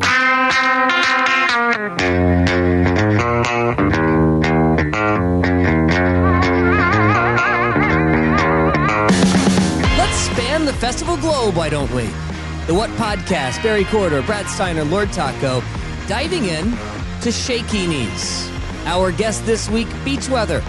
[0.00, 0.10] Let's
[10.16, 12.04] span the festival globe, why don't we?
[12.66, 15.62] The What Podcast, Barry Corder, Brad Steiner, Lord Taco,
[16.06, 16.76] diving in
[17.22, 18.48] to Shaky Knees.
[18.84, 20.62] Our guest this week, Beach Weather.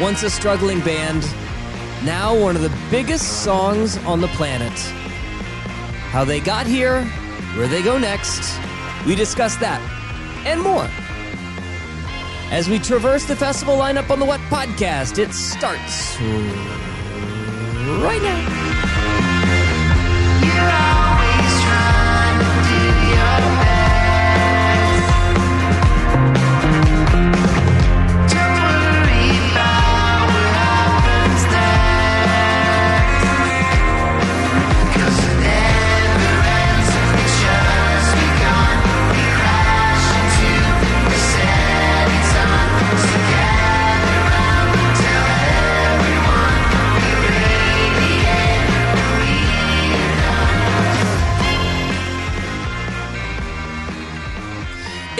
[0.00, 1.22] Once a struggling band,
[2.04, 4.78] now one of the biggest songs on the planet.
[6.10, 7.08] How they got here,
[7.56, 8.58] where they go next,
[9.06, 9.80] we discuss that
[10.46, 10.88] and more.
[12.52, 16.18] As we traverse the festival lineup on the What Podcast, it starts
[18.02, 18.60] right now.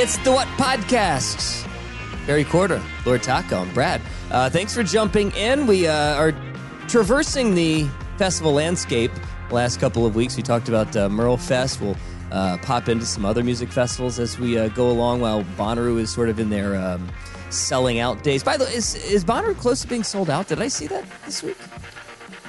[0.02, 1.68] It's the What Podcasts.
[2.26, 4.00] Barry Corder, Lord Taco, and Brad.
[4.30, 5.66] Uh, thanks for jumping in.
[5.66, 6.32] We uh, are
[6.88, 9.10] traversing the festival landscape.
[9.50, 11.82] The last couple of weeks, we talked about uh, Merle Fest.
[11.82, 11.98] We'll
[12.32, 16.10] uh, pop into some other music festivals as we uh, go along while Bonnaroo is
[16.10, 17.06] sort of in their um,
[17.50, 18.42] selling out days.
[18.42, 20.48] By the way, is, is Bonnaroo close to being sold out?
[20.48, 21.58] Did I see that this week?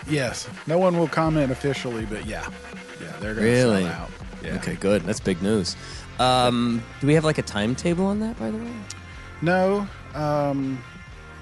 [0.08, 0.48] Yes.
[0.68, 2.50] No one will comment officially, but yeah.
[3.02, 3.84] Yeah, they're going to Really?
[3.84, 4.12] sell out.
[4.42, 4.56] Yeah.
[4.56, 5.04] Okay, good.
[5.04, 5.76] That's big news.
[6.22, 8.72] Um, do we have like a timetable on that, by the way?
[9.42, 9.88] No.
[10.14, 10.84] Um,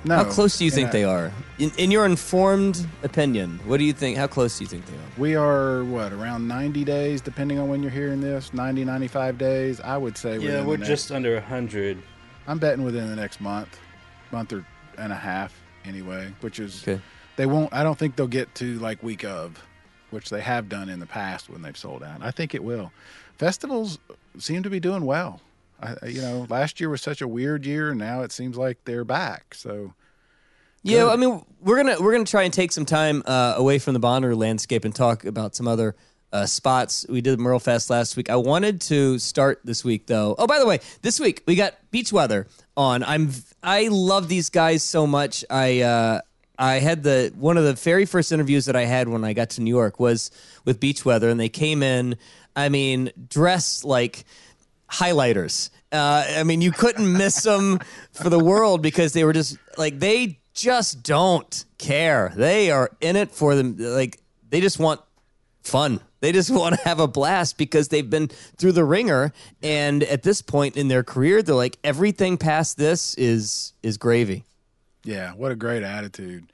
[0.05, 0.15] no.
[0.15, 1.31] How close do you In think a- they are?
[1.57, 4.17] In, in your informed opinion, what do you think?
[4.17, 4.99] How close do you think they are?
[5.17, 8.53] We are, what, around 90 days, depending on when you're hearing this?
[8.53, 9.81] 90, 95 days?
[9.81, 12.01] I would say Yeah, we're just next, under a hundred.
[12.47, 13.77] I'm betting within the next month,
[14.31, 14.65] month or
[14.97, 15.53] and a half
[15.85, 17.01] anyway, which is, Okay.
[17.35, 19.61] they won't, I don't think they'll get to like week of,
[20.11, 22.21] which they have done in the past when they've sold out.
[22.21, 22.91] I think it will.
[23.37, 23.99] Festivals
[24.37, 25.41] seem to be doing well.
[25.81, 28.77] I, you know, last year was such a weird year, and now it seems like
[28.85, 29.53] they're back.
[29.55, 29.93] So,
[30.83, 33.93] Yeah, I mean, we're gonna we're gonna try and take some time uh, away from
[33.93, 35.95] the Bonnaroo landscape and talk about some other
[36.31, 37.05] uh, spots.
[37.07, 38.29] We did Merle Fest last week.
[38.29, 40.35] I wanted to start this week though.
[40.37, 43.03] Oh, by the way, this week we got Beach Weather on.
[43.03, 43.31] I'm
[43.63, 45.45] I love these guys so much.
[45.49, 46.21] I uh,
[46.59, 49.51] I had the one of the very first interviews that I had when I got
[49.51, 50.29] to New York was
[50.65, 52.17] with Beach Weather, and they came in.
[52.53, 54.25] I mean, dressed like
[54.91, 55.69] highlighters.
[55.91, 57.79] Uh, I mean, you couldn't miss them
[58.11, 62.33] for the world because they were just like they just don't care.
[62.35, 63.77] They are in it for them.
[63.79, 64.19] Like
[64.49, 64.99] they just want
[65.63, 66.01] fun.
[66.19, 69.31] They just want to have a blast because they've been through the ringer.
[69.63, 74.43] And at this point in their career, they're like everything past this is is gravy.
[75.09, 76.45] Yeah, what a great attitude.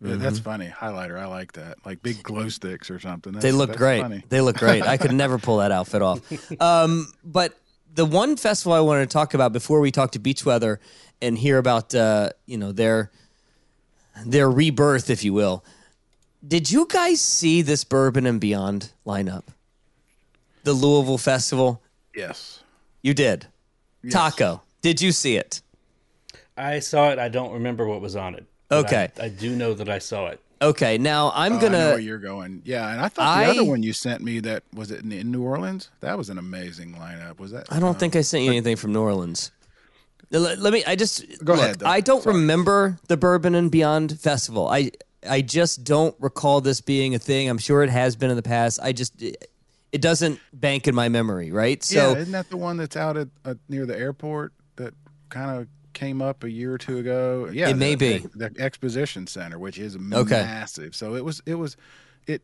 [0.00, 0.68] Yeah, That's funny.
[0.68, 1.78] Highlighter, I like that.
[1.86, 3.32] Like big glow sticks or something.
[3.32, 4.02] That's, They look great.
[4.02, 4.22] Funny.
[4.28, 4.82] They look great.
[4.82, 6.20] I could never pull that outfit off.
[6.60, 7.54] Um, but
[7.94, 10.78] the one festival I wanted to talk about before we talk to Beach Weather
[11.22, 13.10] and hear about uh, you know their
[14.26, 15.64] their rebirth, if you will.
[16.46, 19.44] Did you guys see this Bourbon and Beyond lineup?
[20.64, 21.82] the Louisville Festival?
[22.14, 22.62] Yes.
[23.02, 23.46] You did.
[24.10, 25.60] Taco, did you see it?
[26.56, 27.18] I saw it.
[27.18, 28.46] I don't remember what was on it.
[28.70, 29.08] Okay.
[29.20, 30.40] I, I do know that I saw it.
[30.62, 31.78] Okay, now I'm Oh, I know gonna.
[31.90, 32.62] where you're going.
[32.64, 35.12] Yeah, and I thought I- the other one you sent me that was it in,
[35.12, 35.90] in New Orleans.
[36.00, 37.38] That was an amazing lineup.
[37.38, 37.70] Was that?
[37.72, 39.50] I don't think I sent you anything from New Orleans.
[40.30, 40.82] Let, let me.
[40.86, 41.86] I just Go look, ahead, though.
[41.86, 42.36] I don't Sorry.
[42.36, 44.68] remember the Bourbon and Beyond Festival.
[44.68, 44.90] I
[45.28, 47.48] I just don't recall this being a thing.
[47.48, 48.80] I'm sure it has been in the past.
[48.82, 49.50] I just it,
[49.92, 51.82] it doesn't bank in my memory, right?
[51.84, 54.94] So yeah, isn't that the one that's out at uh, near the airport that
[55.28, 57.48] kind of came up a year or two ago?
[57.52, 58.28] Yeah, It may the, be.
[58.34, 60.42] the, exposition center, which is Okay.
[60.42, 60.94] massive.
[60.94, 61.76] So it was, it was,
[62.26, 62.42] it,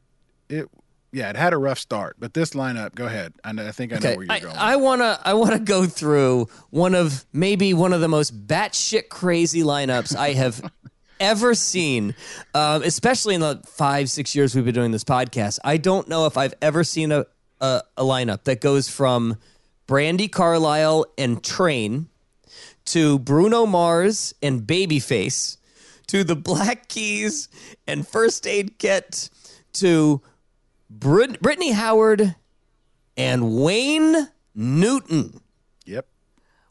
[0.49, 0.69] it,
[1.13, 2.17] yeah, it had a rough start.
[2.19, 3.35] But this lineup, go ahead.
[3.43, 4.57] I, know, I think I know where you're I, going.
[4.57, 9.63] I wanna I wanna go through one of maybe one of the most batshit crazy
[9.63, 10.63] lineups I have
[11.21, 12.15] ever seen,
[12.55, 15.59] um, especially in the five six years we've been doing this podcast.
[15.65, 17.27] I don't know if I've ever seen a
[17.61, 19.37] a, a lineup that goes from
[19.89, 22.09] Brandi Carlile and Train
[22.93, 25.57] to Bruno Mars and Babyface
[26.09, 27.49] to the Black Keys
[27.87, 29.31] and First Aid Kit
[29.75, 30.21] to
[30.89, 32.35] Brit- Brittany Howard
[33.17, 35.41] and Wayne Newton.
[35.87, 36.07] yep.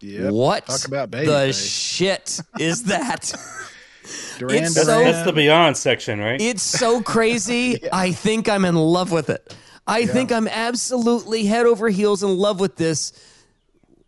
[0.02, 0.32] Yep.
[0.34, 1.96] What Talk about the babyface.
[1.98, 3.32] shit is that?
[4.40, 5.12] Duran it's That's, so- Duran.
[5.12, 6.42] that's the Beyond section, right?
[6.42, 7.80] it's so crazy.
[7.94, 9.54] I think I'm in love with it.
[9.86, 13.12] I think I'm absolutely head over heels in love with this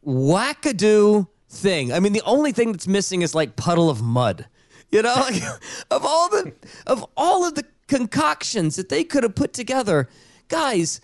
[0.05, 1.93] wackadoo thing.
[1.93, 4.47] I mean, the only thing that's missing is like puddle of mud.
[4.91, 5.41] You know, like,
[5.91, 6.53] of all the
[6.87, 10.09] of all of the concoctions that they could have put together,
[10.47, 11.01] guys.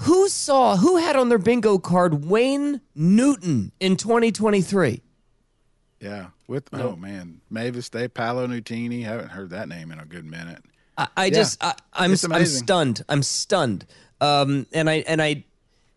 [0.00, 5.00] Who saw who had on their bingo card Wayne Newton in 2023?
[6.00, 6.26] Yeah.
[6.48, 9.02] With oh man, Morris Day, Paolo Nutini.
[9.04, 10.62] Haven't heard that name in a good minute.
[10.96, 13.02] I, I just I, I'm I'm stunned.
[13.08, 13.86] I'm stunned.
[14.20, 15.44] Um, and I and I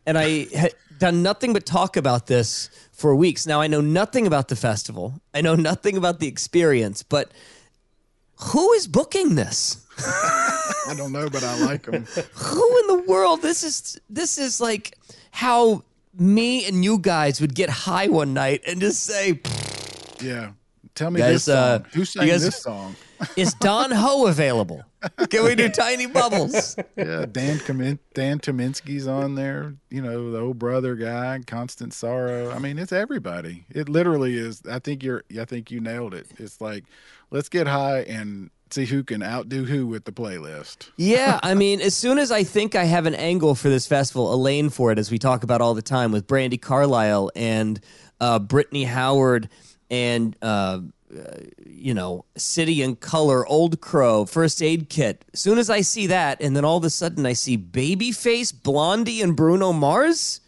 [0.06, 2.70] and I had done nothing but talk about this
[3.00, 3.48] for weeks.
[3.48, 5.22] Now I know nothing about the festival.
[5.34, 7.02] I know nothing about the experience.
[7.04, 7.32] But
[8.52, 9.86] who is booking this?
[10.00, 12.06] I don't know, but I like them.
[12.34, 13.42] Who in the world?
[13.42, 14.98] This is this is like
[15.32, 15.84] how
[16.18, 19.40] me and you guys would get high one night and just say,
[20.22, 20.52] yeah.
[20.96, 21.56] Tell me Guys, this song.
[21.56, 22.96] uh, Who sang guys- this song?
[23.38, 24.84] "Is Don Ho available?
[25.30, 29.76] Can we do Tiny Bubbles?" Yeah, Dan Kamin- Dan Tyminski's on there.
[29.90, 32.52] You know, the old brother guy, Constant Sorrow.
[32.52, 33.66] I mean, it's everybody.
[33.70, 34.62] It literally is.
[34.70, 35.24] I think you're.
[35.40, 36.28] I think you nailed it.
[36.38, 36.84] It's like,
[37.32, 40.90] let's get high and see who can outdo who with the playlist.
[40.98, 44.34] Yeah, I mean, as soon as I think I have an angle for this festival,
[44.34, 47.80] a lane for it, as we talk about all the time with Brandi Carlile and
[48.20, 49.50] uh, Brittany Howard
[49.90, 50.82] and, uh,
[51.66, 55.26] you know, City and Color, Old Crow, First Aid Kit.
[55.34, 58.54] As soon as I see that, and then all of a sudden I see Babyface,
[58.64, 60.42] Blondie, and Bruno Mars.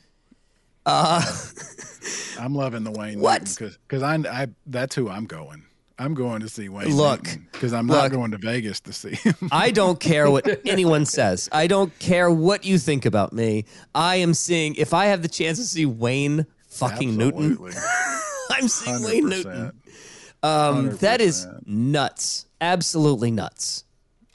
[0.85, 1.23] Uh,
[2.39, 3.19] I'm loving the Wayne.
[3.19, 3.55] What?
[3.59, 5.63] Because I, I that's who I'm going.
[6.01, 6.95] I'm going to see Wayne.
[6.95, 7.97] Look, because I'm look.
[7.97, 9.35] not going to Vegas to see him.
[9.51, 11.47] I don't care what anyone says.
[11.51, 13.65] I don't care what you think about me.
[13.93, 17.59] I am seeing, if I have the chance to see Wayne fucking Newton,
[18.49, 19.73] I'm seeing Wayne Newton.
[20.43, 20.47] 100%.
[20.47, 22.45] Um, that is nuts.
[22.59, 23.83] Absolutely nuts.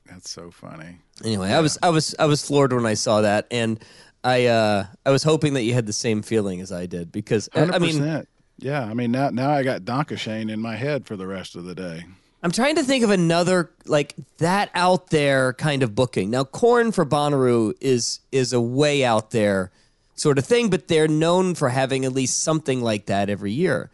[0.06, 0.98] That's so funny.
[1.24, 3.82] Anyway, I was I was I was floored when I saw that, and
[4.22, 7.48] I uh, I was hoping that you had the same feeling as I did because
[7.54, 8.26] I- Hundred I mean.
[8.58, 11.56] Yeah, I mean now now I got Danke Schoen in my head for the rest
[11.56, 12.04] of the day.
[12.42, 16.30] I'm trying to think of another like that out there kind of booking.
[16.30, 19.70] Now, Korn for Bonnaroo is is a way out there
[20.14, 23.90] sort of thing, but they're known for having at least something like that every year.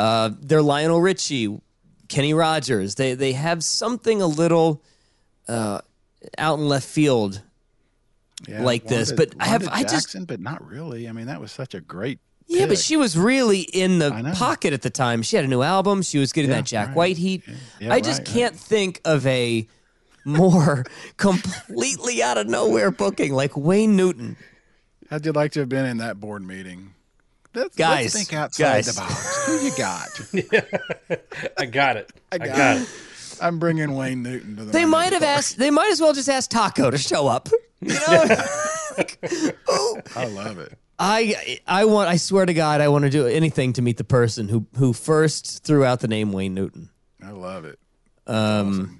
[0.00, 1.60] Uh, they're Lionel Richie,
[2.08, 2.94] Kenny Rogers.
[2.94, 4.82] They they have something a little
[5.48, 5.80] uh,
[6.38, 7.42] out in left field.
[8.48, 11.06] Yeah, Like this, but I have- Wanda I just- but not really.
[11.06, 12.18] I mean, that was such a great.
[12.46, 15.20] Yeah, but she was really in the pocket at the time.
[15.22, 16.00] She had a new album.
[16.02, 16.96] She was getting Yeah, that Jack right.
[16.96, 17.42] White heat.
[17.78, 18.34] Yeah, I just right, right.
[18.34, 19.68] can't think of a
[20.24, 20.84] more
[21.18, 24.36] completely out of nowhere booking like Wayne Newton.
[25.10, 26.94] How'd you like to have been in that board meeting?
[27.54, 28.94] Let's, Guys, let's think outside guys.
[28.94, 29.46] the box.
[29.46, 31.50] Who you got?
[31.58, 32.12] I got it.
[32.30, 32.82] I got got, it.
[32.82, 33.38] it.
[33.42, 34.70] I'm bringing Wayne Newton to the.
[34.72, 35.58] They might have asked.
[35.58, 37.48] They might as well just ask Taco to show up.
[37.80, 38.24] You know,
[38.98, 39.18] Like,
[39.66, 40.78] who- I love it.
[40.98, 42.08] I I want.
[42.10, 44.92] I swear to God, I want to do anything to meet the person who who
[44.92, 46.90] first threw out the name Wayne Newton.
[47.24, 47.78] I love it.
[48.26, 48.99] Um,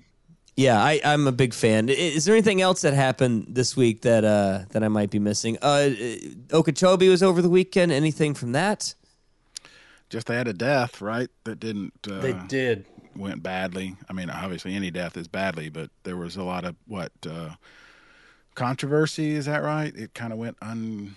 [0.61, 1.89] Yeah, I, I'm a big fan.
[1.89, 5.57] Is there anything else that happened this week that uh, that I might be missing?
[5.63, 5.91] Uh,
[6.53, 7.93] Okeechobee was over the weekend.
[7.93, 8.95] Anything from that?
[10.11, 11.31] Just they had a death, right?
[11.45, 11.95] That didn't.
[12.07, 12.85] Uh, They did.
[13.17, 13.97] went badly.
[14.11, 17.55] I mean, obviously any death is badly, but there was a lot of what uh,
[18.55, 19.31] controversy.
[19.35, 19.95] Is that right?
[19.97, 21.17] It kind of went un.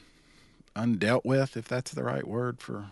[0.76, 2.86] undealt with, if that's the right word for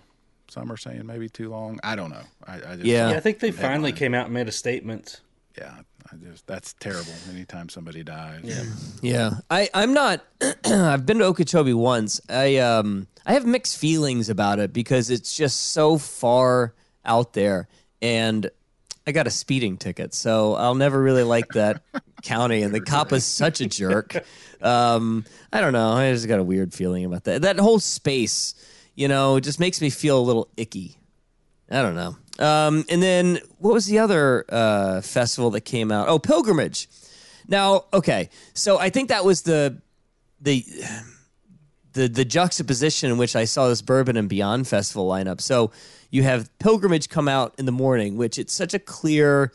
[0.49, 1.79] some are saying maybe too long.
[1.81, 2.23] I don't know.
[2.45, 3.11] I, I just Yeah.
[3.11, 3.95] Yeah, I think they finally Headline.
[3.99, 5.21] came out and made a statement.
[5.57, 5.79] yeah,
[6.11, 7.11] I just that's terrible.
[7.29, 8.41] Anytime somebody dies.
[8.43, 8.63] Yeah.
[9.01, 10.25] Yeah, I I'm not.
[10.65, 12.21] I've been to Okeechobee once.
[12.29, 16.73] I um I have mixed feelings about it because it's just so far
[17.05, 17.67] out there,
[18.01, 18.49] and
[19.05, 21.81] I got a speeding ticket, so I'll never really like that
[22.23, 22.61] county.
[22.63, 24.23] And the cop is such a jerk.
[24.61, 25.91] Um, I don't know.
[25.91, 27.41] I just got a weird feeling about that.
[27.41, 28.53] That whole space,
[28.95, 30.97] you know, just makes me feel a little icky.
[31.69, 32.15] I don't know.
[32.41, 36.07] Um, and then what was the other uh, festival that came out?
[36.07, 36.89] Oh, Pilgrimage.
[37.47, 39.77] Now, okay, so I think that was the
[40.39, 40.65] the
[41.93, 45.41] the the juxtaposition in which I saw this Bourbon and Beyond festival lineup.
[45.41, 45.71] So
[46.09, 49.51] you have Pilgrimage come out in the morning, which it's such a clear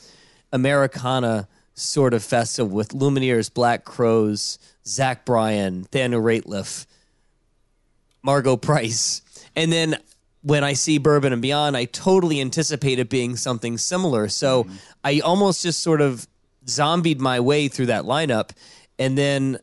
[0.52, 6.86] Americana sort of festival with Lumineers, Black Crowes, Zach Bryan, Daniel Rateliff,
[8.22, 9.22] Margo Price.
[9.54, 9.98] And then
[10.46, 14.28] when I see Bourbon and Beyond, I totally anticipate it being something similar.
[14.28, 14.76] So mm-hmm.
[15.02, 16.28] I almost just sort of
[16.68, 18.50] zombied my way through that lineup.
[18.96, 19.58] And then,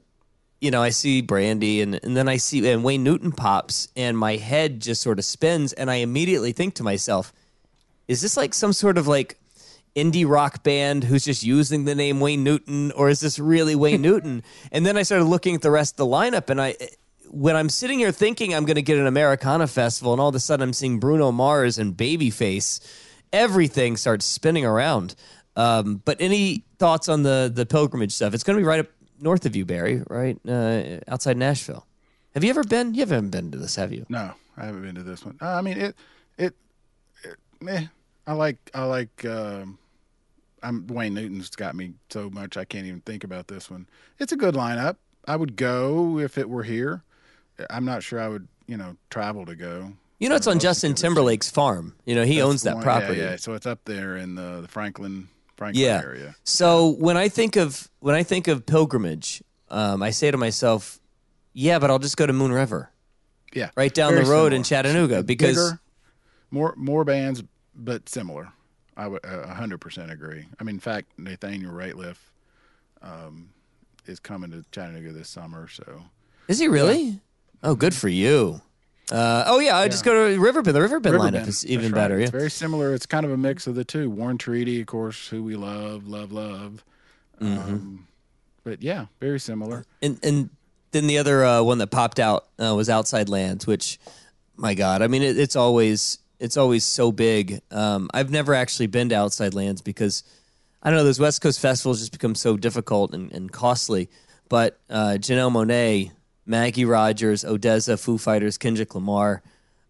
[0.60, 4.18] you know, I see Brandy and, and then I see and Wayne Newton pops and
[4.18, 7.32] my head just sort of spins and I immediately think to myself,
[8.10, 9.38] is this like some sort of like
[9.96, 14.02] indie rock band who's just using the name Wayne Newton, or is this really Wayne
[14.08, 14.44] Newton?
[14.70, 16.76] And then I started looking at the rest of the lineup, and I,
[17.34, 20.36] when I'm sitting here thinking I'm going to get an Americana festival, and all of
[20.36, 22.80] a sudden I'm seeing Bruno Mars and Babyface,
[23.32, 25.16] everything starts spinning around.
[25.56, 28.34] Um, but any thoughts on the the pilgrimage stuff?
[28.34, 28.88] It's going to be right up
[29.20, 31.88] north of you, Barry, right uh, outside Nashville.
[32.36, 32.94] Have you ever been?
[32.94, 34.06] You haven't been to this, have you?
[34.10, 35.38] No, I haven't been to this one.
[35.42, 35.96] Uh, I mean, it,
[36.38, 36.56] it,
[37.24, 37.86] it meh.
[38.28, 39.26] I like, I like.
[39.26, 39.80] Um,
[40.62, 43.88] I'm Wayne Newton's got me so much I can't even think about this one.
[44.20, 44.96] It's a good lineup.
[45.28, 47.04] I would go if it were here.
[47.70, 49.94] I'm not sure I would, you know, travel to go.
[50.20, 51.96] You know, it's on Justin Timberlake's farm.
[52.06, 53.20] You know, he That's owns that one- property.
[53.20, 56.02] Yeah, yeah, so it's up there in the, the Franklin, Franklin yeah.
[56.04, 56.36] area.
[56.44, 61.00] So when I think of when I think of pilgrimage, um, I say to myself,
[61.54, 62.90] "Yeah, but I'll just go to Moon River,
[63.54, 64.64] Yeah, right down very the road in.
[64.64, 65.80] Chattanooga, because Bigger,
[66.52, 67.44] more more bands,
[67.76, 68.50] but similar.
[68.96, 70.46] I would a hundred percent agree.
[70.60, 72.18] I mean, in fact, Nathaniel Rateliff
[73.02, 73.50] um,
[74.06, 76.04] is coming to Chattanooga this summer, so
[76.48, 77.20] is he really?
[77.64, 78.62] Oh, good for you.
[79.12, 80.76] Uh, oh yeah, I just go to Riverbend.
[80.76, 82.00] The Riverbend, lineup Riverbend, is even right.
[82.00, 82.18] better.
[82.18, 82.24] Yeah.
[82.24, 82.94] It's very similar.
[82.94, 84.10] It's kind of a mix of the two.
[84.10, 86.84] Warren Treaty, of course, who we love, love, love.
[87.42, 87.60] Mm-hmm.
[87.60, 88.08] Um,
[88.64, 89.86] but yeah, very similar.
[90.02, 90.50] and and
[90.92, 94.00] then the other uh, one that popped out uh, was Outside Lands, which,
[94.56, 97.62] my God, I mean, it, it's always it's always so big.
[97.72, 100.24] Um, I've never actually been to Outside Lands because
[100.82, 104.10] I don't know those West Coast festivals just become so difficult and, and costly.
[104.50, 106.12] But uh, Janelle Monáe,
[106.46, 109.42] Maggie Rogers, ODESZA, Foo Fighters, Kendrick Lamar.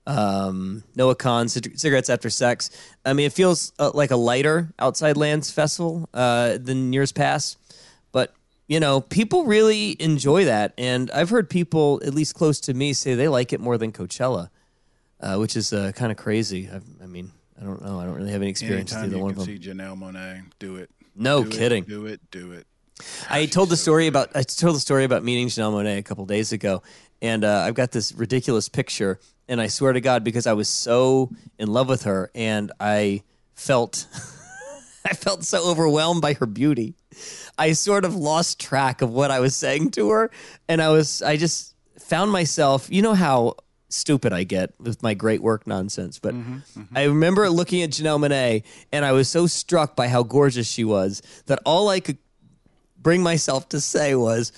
[0.05, 2.69] Um, Noah Kahan, Cig- Cigarettes After Sex.
[3.05, 7.57] I mean, it feels uh, like a lighter Outside Lands festival uh, than years past
[8.11, 8.33] but
[8.67, 12.93] you know people really enjoy that and i've heard people at least close to me
[12.93, 14.49] say they like it more than coachella
[15.19, 18.13] uh, which is uh, kind of crazy I've, i mean i don't know i don't
[18.13, 20.43] really have any experience with Anytime either you one can of them see Janelle Monáe,
[20.59, 20.89] do it.
[21.15, 21.83] No Do it, kidding.
[21.85, 22.21] do it.
[22.29, 22.67] Do it.
[23.29, 26.25] I told the story about I told the story about meeting Janelle Monáe a couple
[26.25, 26.83] days ago,
[27.21, 30.69] and uh, I've got this ridiculous picture, and I swear to God, because I was
[30.69, 33.23] so in love with her, and I
[33.55, 34.07] felt
[35.05, 36.95] I felt so overwhelmed by her beauty,
[37.57, 40.31] I sort of lost track of what I was saying to her,
[40.69, 43.55] and I was I just found myself, you know how
[43.89, 46.17] stupid I get with my great work nonsense.
[46.19, 46.33] But
[46.95, 50.83] I remember looking at Janelle Monáe, and I was so struck by how gorgeous she
[50.83, 52.17] was that all I could
[53.03, 54.51] bring myself to say was,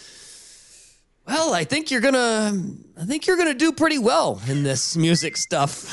[1.28, 2.54] "Well, I think you're gonna,
[3.00, 5.92] I think you're gonna do pretty well in this music stuff."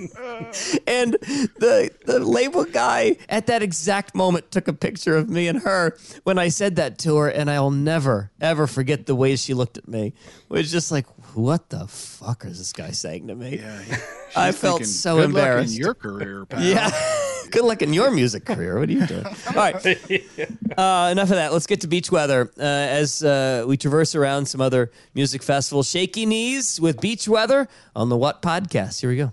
[0.86, 5.60] and the the label guy at that exact moment took a picture of me and
[5.60, 9.52] her when I said that to her, and I'll never ever forget the way she
[9.54, 10.06] looked at me.
[10.08, 10.14] It
[10.48, 13.80] was just like, "What the fuck is this guy saying to me?" Yeah,
[14.36, 15.74] I felt thinking, so Good luck embarrassed.
[15.76, 16.62] in your career, pal.
[16.62, 16.90] Yeah.
[17.50, 18.78] Good luck in your music career.
[18.78, 19.26] What are you doing?
[19.26, 19.74] All right.
[19.84, 21.52] Uh, enough of that.
[21.52, 22.48] Let's get to beach weather.
[22.56, 27.66] Uh, as uh, we traverse around some other music festivals, Shaky Knees with Beach Weather
[27.96, 29.00] on the What Podcast.
[29.00, 29.32] Here we go.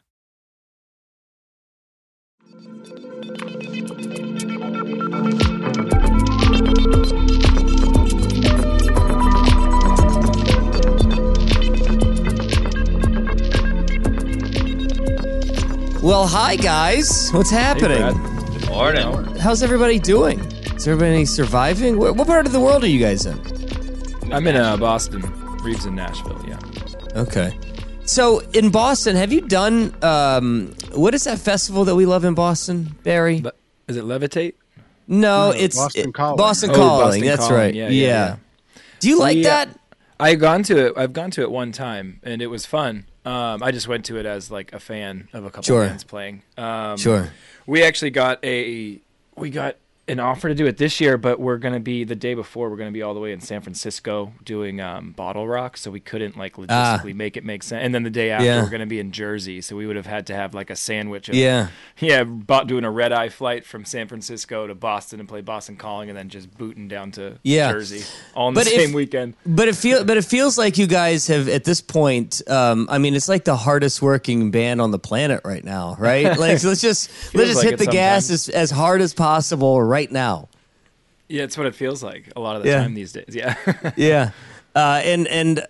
[16.03, 17.29] Well, hi guys.
[17.31, 17.99] What's happening?
[17.99, 19.35] Good Morning.
[19.37, 20.39] How's everybody doing?
[20.75, 21.95] Is everybody surviving?
[21.95, 23.39] Wh- What part of the world are you guys in?
[24.33, 25.21] I'm in uh, Boston.
[25.63, 26.43] Reeves in Nashville.
[26.47, 26.59] Yeah.
[27.15, 27.57] Okay.
[28.05, 32.33] So in Boston, have you done um, what is that festival that we love in
[32.33, 33.41] Boston, Barry?
[33.41, 33.53] Le-
[33.87, 34.55] is it Levitate?
[35.11, 36.37] No, No, it's Boston it- Calling.
[36.37, 37.05] Boston Oh, Calling.
[37.07, 37.55] Boston That's Calling.
[37.55, 37.73] right.
[37.75, 38.35] Yeah, Yeah, yeah, yeah.
[39.01, 39.69] Do you like We, that?
[40.19, 40.93] I've gone to it.
[40.95, 43.05] I've gone to it one time, and it was fun.
[43.25, 45.85] Um, I just went to it as like a fan of a couple Sure.
[45.85, 46.43] bands playing.
[46.57, 47.29] Um, Sure.
[47.67, 48.99] We actually got a
[49.35, 49.75] we got
[50.11, 52.69] an offer to do it this year, but we're gonna be the day before.
[52.69, 55.99] We're gonna be all the way in San Francisco doing um, Bottle Rock, so we
[55.99, 57.83] couldn't like logistically make it make sense.
[57.83, 58.45] And then the day after, Ah.
[58.45, 58.63] Yeah.
[58.63, 61.29] we're gonna be in Jersey, so we would have had to have like a sandwich.
[61.29, 61.67] Of, Yeah.
[61.99, 65.75] yeah, bought doing a red eye flight from San Francisco to Boston and play Boston
[65.77, 67.71] Calling, and then just booting down to Yeah.
[67.71, 68.03] Jersey
[68.35, 69.35] all in But the if- same weekend.
[69.45, 72.41] But it feel but it feels like you guys have at this point.
[72.47, 76.37] Um, I mean, it's like the hardest working band on the planet right now, right?
[76.41, 79.13] Like, so let's just let's just like hit it the gas as, as hard as
[79.13, 80.47] possible right now.
[81.27, 82.81] Yeah, it's what it feels like a lot of the Yeah.
[82.81, 83.25] time these days.
[83.35, 83.55] Yeah.
[83.97, 84.31] Yeah.
[84.73, 85.63] Uh, and and uh,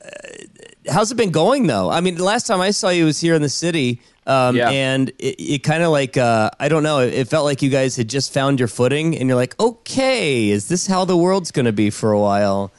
[0.91, 1.89] how's it been going though?
[1.89, 4.69] I mean, the last time I saw you was here in the city, um, Yeah.
[4.69, 6.99] and it, it kind of like uh, I don't know.
[6.99, 10.49] It, it felt like you guys had just found your footing, and you're like, okay,
[10.49, 12.71] is this how the world's going to be for a while?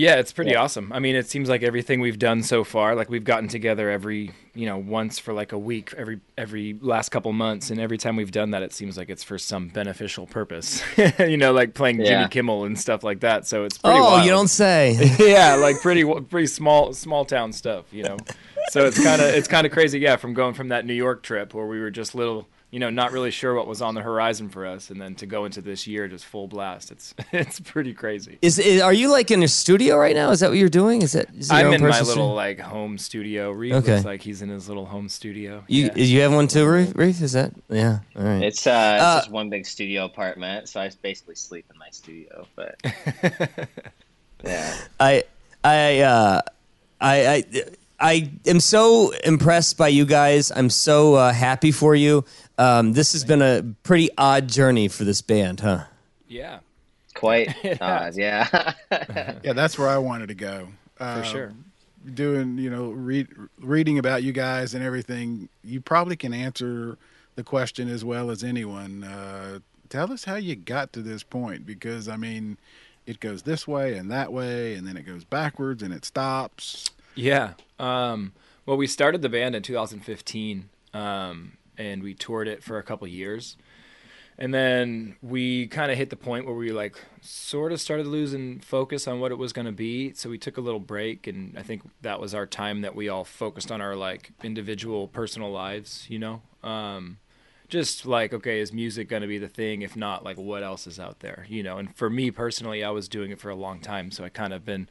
[0.00, 0.94] Yeah, it's pretty awesome.
[0.94, 4.30] I mean, it seems like everything we've done so far, like we've gotten together every,
[4.54, 8.16] you know, once for like a week every every last couple months, and every time
[8.16, 10.82] we've done that, it seems like it's for some beneficial purpose.
[11.18, 13.46] you know, like playing Jimmy Kimmel and stuff like that.
[13.46, 13.98] So it's pretty.
[13.98, 14.24] oh, wild.
[14.24, 14.96] you don't say.
[15.18, 18.16] yeah, like pretty pretty small small town stuff, you know.
[18.70, 21.22] So it's kind of it's kind of crazy, yeah, from going from that New York
[21.22, 24.00] trip where we were just little, you know, not really sure what was on the
[24.02, 26.90] horizon for us, and then to go into this year just full blast.
[26.92, 28.38] It's it's pretty crazy.
[28.42, 30.30] Is, is are you like in a studio right now?
[30.30, 31.02] Is that what you're doing?
[31.02, 32.34] Is that is it I'm in my personal little studio?
[32.34, 33.50] like home studio.
[33.50, 33.94] Reeve Okay.
[33.94, 35.64] looks like he's in his little home studio.
[35.68, 36.04] You yeah.
[36.04, 36.92] you have one too, Reef?
[36.94, 37.20] Reef?
[37.20, 38.00] Is that yeah?
[38.16, 38.42] All right.
[38.42, 41.88] It's uh, it's Uh, just one big studio apartment, so I basically sleep in my
[41.90, 42.46] studio.
[42.54, 42.76] But
[44.44, 45.24] yeah, I
[45.64, 46.40] I uh
[47.00, 47.44] I I
[48.00, 50.50] I am so impressed by you guys.
[50.54, 52.24] I'm so uh, happy for you.
[52.58, 55.84] Um, this has been a pretty odd journey for this band, huh?
[56.28, 56.60] yeah,
[57.14, 58.16] quite odd.
[58.16, 58.72] Yeah,
[59.44, 60.68] Yeah, that's where I wanted to go.
[60.96, 61.52] for Uh, sure.
[62.14, 66.96] Doing, you know, read, reading about you guys and everything, you probably can answer
[67.34, 69.04] the question as well as anyone.
[69.04, 69.58] Uh,
[69.90, 72.56] tell us how you got to this point, because I mean,
[73.06, 76.86] it goes this way and that way, and then it goes backwards and it stops.
[77.14, 77.54] Yeah.
[77.78, 78.32] Um,
[78.66, 83.06] well, we started the band in 2015, um, and we toured it for a couple
[83.08, 83.56] years.
[84.38, 88.60] And then we kind of hit the point where we like sort of started losing
[88.60, 90.14] focus on what it was going to be.
[90.14, 93.08] So we took a little break, and I think that was our time that we
[93.10, 96.40] all focused on our like individual personal lives, you know.
[96.62, 97.18] Um,
[97.68, 100.86] just like okay is music going to be the thing if not like what else
[100.88, 103.54] is out there you know and for me personally i was doing it for a
[103.54, 104.88] long time so i kind of been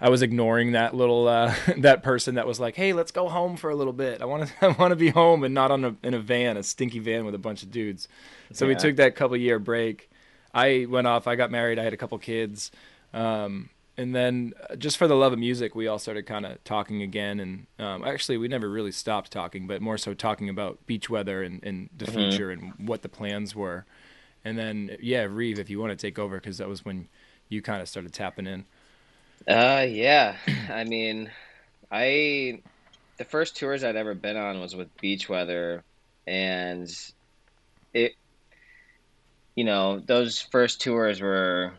[0.00, 3.56] i was ignoring that little uh that person that was like hey let's go home
[3.56, 5.84] for a little bit i want to i want to be home and not on
[5.84, 8.08] a in a van a stinky van with a bunch of dudes
[8.52, 10.10] so we took that couple year break
[10.54, 12.70] i went off i got married i had a couple kids
[13.12, 16.62] um and then uh, just for the love of music, we all started kind of
[16.62, 17.40] talking again.
[17.40, 21.42] And um, actually, we never really stopped talking, but more so talking about beach weather
[21.42, 22.12] and, and the Mhm.
[22.30, 23.86] future and what the plans were.
[24.44, 27.08] And then, yeah, Reeve, if you want to take over, because that was when
[27.48, 28.66] you kind of started tapping in.
[29.46, 30.36] Uh, yeah.
[30.70, 31.30] I mean,
[31.90, 32.62] I
[33.18, 35.84] the first tours I'd ever been on was with Beach Weather,
[36.26, 36.88] and
[37.92, 38.14] it,
[39.56, 41.72] you know, those first tours were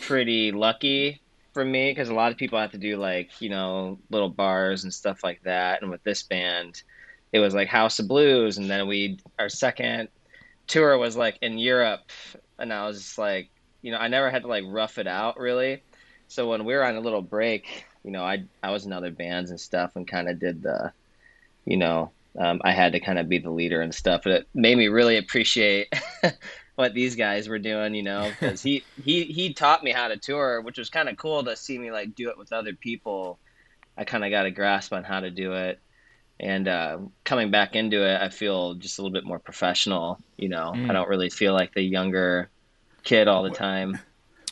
[0.00, 1.20] pretty lucky
[1.52, 4.84] for me because a lot of people have to do like you know little bars
[4.84, 6.82] and stuff like that, and with this band,
[7.32, 10.08] it was like House of Blues, and then we our second
[10.66, 12.10] tour was like in Europe,
[12.58, 13.50] and I was like,
[13.82, 15.82] you know, I never had to like rough it out really.
[16.28, 19.10] So when we were on a little break, you know, I I was in other
[19.10, 20.92] bands and stuff, and kind of did the,
[21.66, 24.22] you know, um, I had to kind of be the leader and stuff.
[24.24, 25.92] But it made me really appreciate
[26.76, 30.16] what these guys were doing, you know, because he he he taught me how to
[30.16, 33.38] tour, which was kind of cool to see me like do it with other people.
[33.98, 35.78] I kind of got a grasp on how to do it.
[36.40, 40.18] And uh, coming back into it, I feel just a little bit more professional.
[40.38, 40.88] You know, Mm.
[40.88, 42.48] I don't really feel like the younger
[43.02, 43.98] kid all the time.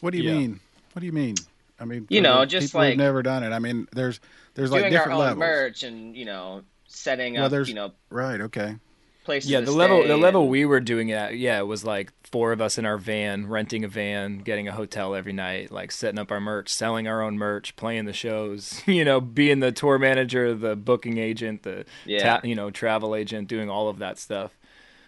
[0.00, 0.38] What do you Yeah.
[0.38, 0.60] mean?
[0.92, 1.36] What do you mean?
[1.78, 3.50] I mean, You know, just people who've like- never done it.
[3.52, 4.20] I mean, there's
[4.54, 5.38] there's like doing our different own levels.
[5.38, 8.40] merch and you know setting Well, up there's you know right.
[8.40, 8.76] Okay.
[9.24, 9.50] places.
[9.50, 12.10] Yeah, the level stay the level we were doing it at, yeah, it was like
[12.24, 15.92] four of us in our van, renting a van, getting a hotel every night, like
[15.92, 19.72] setting up our merch, selling our own merch, playing the shows, you know, being the
[19.72, 22.22] tour manager, the booking agent, the Yeah.
[22.38, 24.52] ta- you know, travel agent, doing all of that stuff.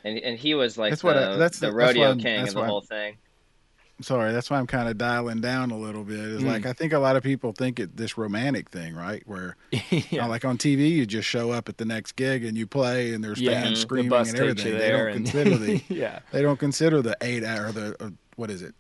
[0.05, 2.23] and and he was like That's the, what I- that's the the- that's rodeo why
[2.23, 3.17] king that's of the why I'm- whole thing.
[4.01, 6.19] Sorry, that's why I'm kind of dialing down a little bit.
[6.19, 6.47] Is Mm.
[6.47, 9.23] like I think a lot of people think it this romantic thing, right?
[9.27, 9.57] Where
[9.91, 12.67] you know, like on TV, you just show up at the next gig and you
[12.67, 14.77] play, and there's Yeah, fans screaming bus and everything.
[14.79, 16.21] They don't and- consider the yeah.
[16.33, 18.75] they don't consider the eight hour the uh, what is it,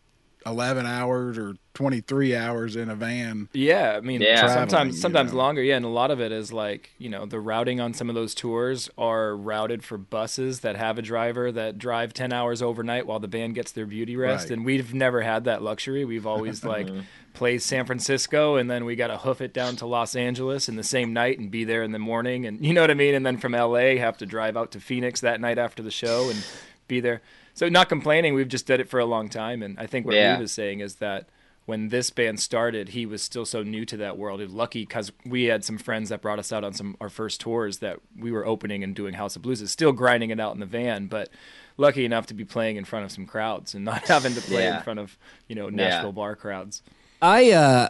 [0.46, 3.48] eleven hours or twenty three hours in a van.
[3.52, 4.40] Yeah, I mean, Yeah.
[4.40, 5.38] Traveling, sometimes you sometimes know.
[5.38, 5.62] longer.
[5.62, 8.14] Yeah, and a lot of it is like you know the routing on some of
[8.14, 13.06] those tours are routed for buses that have a driver that drive ten hours overnight
[13.06, 14.56] while the band gets their beauty rest, Right.
[14.58, 16.04] and we've never had that luxury.
[16.04, 17.00] We've always like mm-hmm.
[17.34, 20.76] played San Francisco, and then we got to hoof it down to Los Angeles in
[20.76, 23.14] the same night and be there in the morning, and you know what I mean.
[23.14, 23.96] And then from L.A.
[23.98, 26.44] have to drive out to Phoenix that night after the show and
[26.88, 27.22] be there.
[27.54, 28.34] So not complaining.
[28.34, 30.32] We've just did it for a long time, and I think what Yeah.
[30.34, 31.28] Reeve is saying is that
[31.64, 34.40] when this band started, he was still so new to that world.
[34.40, 37.40] And lucky because we had some friends that brought us out on some our first
[37.40, 39.60] tours that we were opening and doing House of Blues.
[39.62, 41.28] Is still grinding it out in the van, but
[41.76, 44.64] lucky enough to be playing in front of some crowds and not having to play
[44.64, 44.78] Yeah.
[44.78, 46.82] in front of you know Nashville bar crowds.
[47.20, 47.88] I uh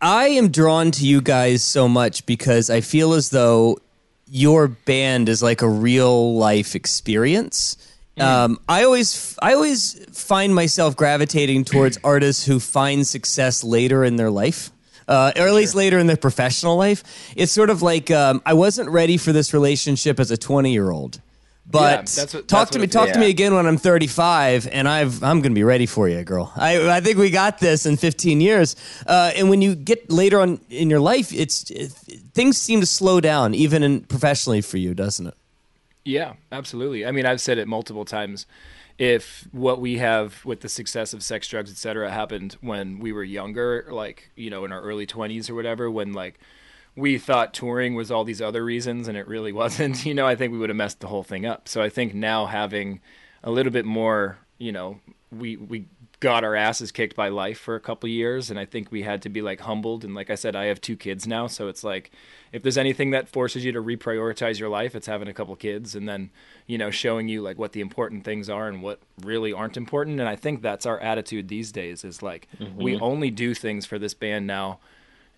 [0.00, 3.78] I am drawn to you guys so much because I feel as though
[4.28, 7.76] your band is like a real life experience.
[8.20, 14.16] Um, I always I always find myself gravitating towards artists who find success later in
[14.16, 14.70] their life.
[15.08, 17.02] Uh, or at least later in their professional life,
[17.34, 21.20] it's sort of like um, I wasn't ready for this relationship as a twenty-year-old,
[21.68, 24.88] but that's what- talk to me, talk feels to me again when I'm 35, and
[24.88, 26.52] I've I'm gonna be ready for you, girl.
[26.56, 28.76] I I think we got this in 15 years.
[29.04, 31.90] Uh, and when you get later on in your life, it's it,
[32.32, 35.34] things seem to slow down, even in professionally for you, doesn't it?
[36.04, 37.06] Yeah, absolutely.
[37.06, 38.46] I mean, I've said it multiple times.
[38.98, 43.24] If what we have with the success of sex, drugs, etc., happened when we were
[43.24, 46.38] younger, like you know, in our early twenties or whatever, when like
[46.94, 50.36] we thought touring was all these other reasons and it really wasn't, you know, I
[50.36, 51.68] think we would have messed the whole thing up.
[51.68, 53.00] So I think now having
[53.42, 55.86] a little bit more, you know, we we
[56.22, 59.22] got our asses kicked by life for a couple years and I think we had
[59.22, 61.82] to be like humbled and like I said I have two kids now so it's
[61.82, 62.12] like
[62.52, 65.96] if there's anything that forces you to reprioritize your life it's having a couple kids
[65.96, 66.30] and then
[66.68, 70.20] you know showing you like what the important things are and what really aren't important
[70.20, 73.02] and I think that's our attitude these days is like we mm-hmm.
[73.02, 74.78] only do things for this band now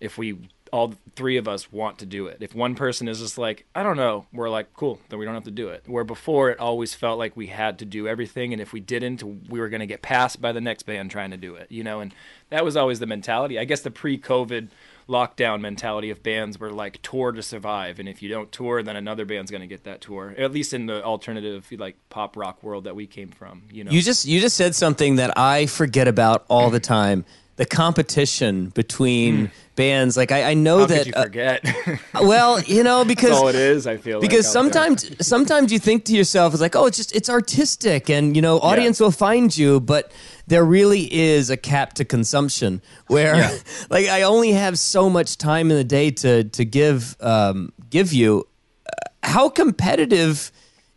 [0.01, 0.37] if we
[0.75, 2.39] all three of us want to do it.
[2.41, 5.35] If one person is just like, I don't know, we're like, cool, then we don't
[5.35, 5.85] have to do it.
[5.87, 9.23] Where before it always felt like we had to do everything, and if we didn't,
[9.23, 11.85] we were going to get passed by the next band trying to do it, you
[11.85, 12.01] know.
[12.01, 12.13] And
[12.51, 13.57] that was always the mentality.
[13.57, 14.71] I guess the pre-COVID
[15.09, 18.97] lockdown mentality of bands were like tour to survive, and if you don't tour, then
[18.97, 20.35] another band's going to get that tour.
[20.37, 23.93] At least in the alternative like pop rock world that we came from, you know.
[23.93, 27.25] You just you just said something that I forget about all the time.
[27.57, 29.53] The competition between hmm.
[29.77, 30.99] Bands, like I, I know How that.
[30.99, 31.65] could you uh, forget?
[32.15, 33.87] well, you know, because That's all it is.
[33.87, 37.15] I feel because like sometimes sometimes you think to yourself it's like oh it's just
[37.15, 40.13] it's artistic and you know audience will find you but
[40.47, 43.35] there really is a cap to consumption where
[43.91, 48.13] like i only have so much time in the day to to give um give
[48.13, 48.47] you
[48.87, 48.91] Uh,
[49.23, 50.51] how competitive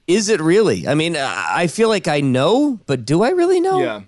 [0.07, 3.79] is it really i mean I feel like i know but do i really know
[3.81, 4.01] Yeah.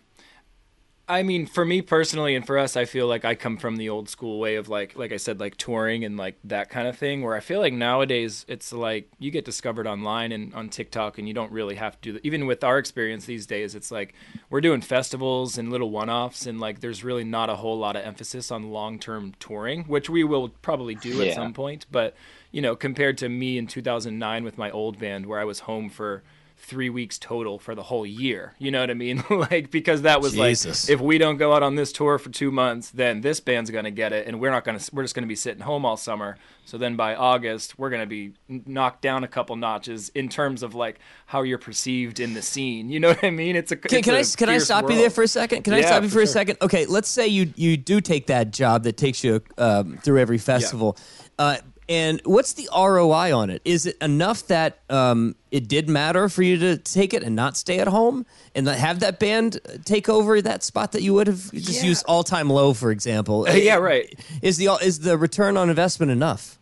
[1.10, 3.90] I mean, for me personally, and for us, I feel like I come from the
[3.90, 7.00] old school way of like, like I said, like touring and like that kind of
[7.00, 7.24] thing.
[7.24, 11.28] Where I feel like nowadays it's like you get discovered online and on TikTok, and
[11.28, 12.26] you don't really have to do that.
[12.26, 14.14] Even with our experience these days, it's like
[14.52, 18.06] we're doing festivals and little one-offs, and like there's really not a whole lot of
[18.06, 21.88] emphasis on long-term touring, which we will probably do at some point.
[21.92, 22.16] But
[22.52, 25.90] you know, compared to me in 2009 with my old band, where I was home
[25.90, 26.22] for
[26.60, 28.54] three weeks total for the whole year.
[28.60, 29.24] You know what I mean?
[29.30, 30.88] like because that was Jesus.
[30.88, 33.72] like if we don't go out on this tour for two months, then this band's
[33.72, 34.80] gonna get it, and we're not gonna.
[34.92, 36.38] We're just gonna be sitting home all summer.
[36.66, 40.76] So then by August, we're gonna be knocked down a couple notches in terms of
[40.76, 42.90] like how you're perceived in the scene.
[42.90, 43.56] You know what I mean?
[43.56, 45.28] It's a Can, it's can I a can I fierce stop you there for a
[45.28, 45.64] second?
[45.64, 46.34] Can I stop you for for a sure.
[46.34, 46.58] second?
[46.62, 50.38] Okay, let's say you you do take that job that takes you um, through every
[50.38, 50.98] festival,
[51.38, 51.58] uh,
[51.90, 53.62] and what's the ROI on it?
[53.66, 57.58] Is it enough that um, it did matter for you to take it and not
[57.58, 58.26] stay at home
[58.56, 61.90] and have that band take over that spot that you would have just Yeah.
[61.90, 63.46] used all time low, for example?
[63.50, 64.14] yeah, right.
[64.44, 66.58] Is the is the return on investment enough?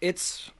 [0.00, 0.50] it's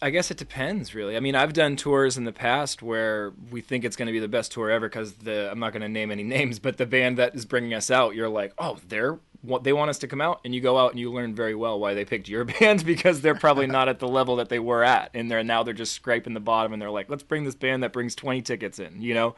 [0.00, 1.16] I guess it depends really.
[1.16, 4.20] I mean, I've done tours in the past where we think it's going to be
[4.20, 6.86] the best tour ever because the I'm not going to name any names, but the
[6.86, 9.18] band that is bringing us out, you're like, oh, they're
[9.62, 11.78] they want us to come out, and you go out and you learn very well
[11.80, 14.84] why they picked your band because they're probably not at the level that they were
[14.84, 17.54] at, and they're now they're just scraping the bottom, and they're like, let's bring this
[17.54, 19.34] band that brings 20 tickets in, you know.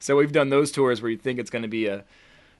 [0.00, 2.04] So we've done those tours where you think it's going to be a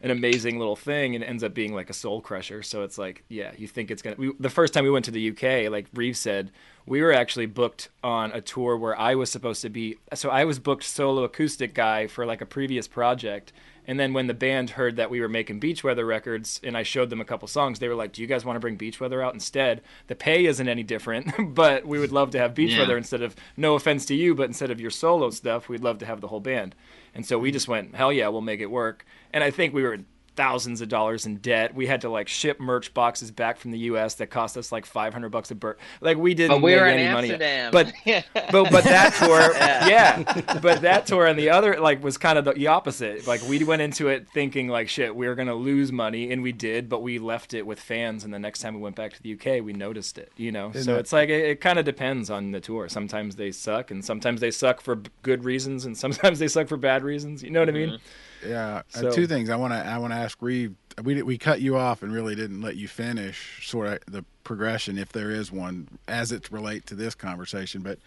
[0.04, 2.62] an amazing little thing and it ends up being like a soul crusher.
[2.62, 4.16] So it's like, yeah, you think it's gonna.
[4.18, 6.52] We, the first time we went to the UK, like Reeve said,
[6.84, 9.96] we were actually booked on a tour where I was supposed to be.
[10.12, 13.54] So I was booked solo acoustic guy for like a previous project.
[13.86, 16.82] And then when the band heard that we were making Beach Weather records and I
[16.82, 19.00] showed them a couple songs, they were like, "Do you guys want to bring Beach
[19.00, 19.80] Weather out instead?
[20.06, 22.80] The pay isn't any different, but we would love to have Beach Yeah.
[22.80, 25.98] Weather instead of no offense to you, but instead of your solo stuff, we'd love
[25.98, 26.74] to have the whole band."
[27.14, 29.82] And so we just went, "Hell yeah, we'll make it work." And I think we
[29.82, 29.98] were
[30.36, 31.74] thousands of dollars in debt.
[31.74, 34.14] We had to like ship merch boxes back from the U.S.
[34.16, 35.78] that cost us like 500 bucks a bird.
[36.00, 37.30] Like we didn't But we make were in any money.
[37.30, 37.72] Amsterdam.
[37.72, 37.92] But
[38.52, 40.58] but but that tour, yeah.
[40.60, 43.26] But that tour and the other like was kind of the, the opposite.
[43.26, 46.52] Like we went into it thinking like shit, we were gonna lose money, and we
[46.52, 46.88] did.
[46.88, 49.32] But we left it with fans, and the next time we went back to the
[49.34, 50.32] UK, we noticed it.
[50.36, 52.88] You know, so that- it's like it, it kind of depends on the tour.
[52.88, 56.76] Sometimes they suck, and sometimes they suck for good reasons, and sometimes they suck for
[56.76, 57.42] bad reasons.
[57.42, 57.88] You know what I mean?
[57.90, 57.96] Mm-hmm.
[58.46, 60.74] Yeah, So- uh, two things I want to I want to ask Reeve.
[61.02, 64.96] We we cut you off and really didn't let you finish sort of the progression,
[64.98, 67.82] if there is one, as it relate to this conversation.
[67.82, 67.98] But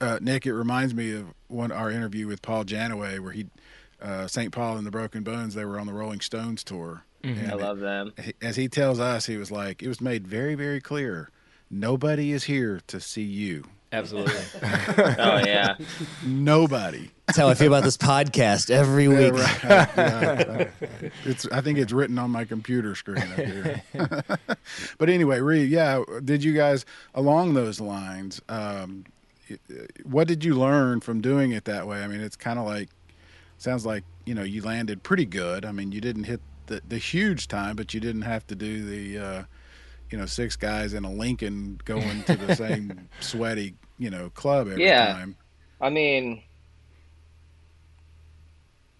[0.00, 3.46] uh, Nick, it reminds me of one our interview with Paul Janeway, where he
[4.00, 4.50] uh, St.
[4.50, 5.54] Paul and the Broken Bones.
[5.54, 7.04] They were on the Rolling Stones tour.
[7.22, 8.14] I love them.
[8.40, 11.28] as he tells us, he was like, it was made very, very clear.
[11.70, 13.64] Nobody is here to see you.
[13.92, 14.34] Absolutely.
[15.18, 15.76] Oh yeah.
[16.24, 17.10] Nobody.
[17.26, 19.32] That's how I feel about this podcast every week.
[19.34, 20.68] Yeah, right.
[20.90, 21.08] Yeah.
[21.24, 21.46] It's.
[21.50, 23.82] I think it's written on my computer screen up here.
[24.98, 26.02] but anyway, Reeve, yeah.
[26.24, 28.40] Did you guys along those lines?
[28.48, 29.04] Um,
[30.04, 32.02] what did you learn from doing it that way?
[32.02, 32.88] I mean, it's kind of like
[33.58, 35.64] sounds like you know you landed pretty good.
[35.64, 38.84] I mean, you didn't hit the the huge time, but you didn't have to do
[38.84, 39.42] the uh,
[40.10, 44.68] you know six guys in a Lincoln going to the same sweaty you know club
[44.68, 45.16] every Yeah.
[45.16, 45.36] time.
[45.80, 46.42] I mean,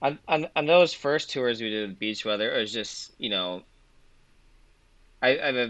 [0.03, 3.31] on, on on those first tours we did with Beach Weather, it was just you
[3.31, 3.63] know,
[5.23, 5.69] I I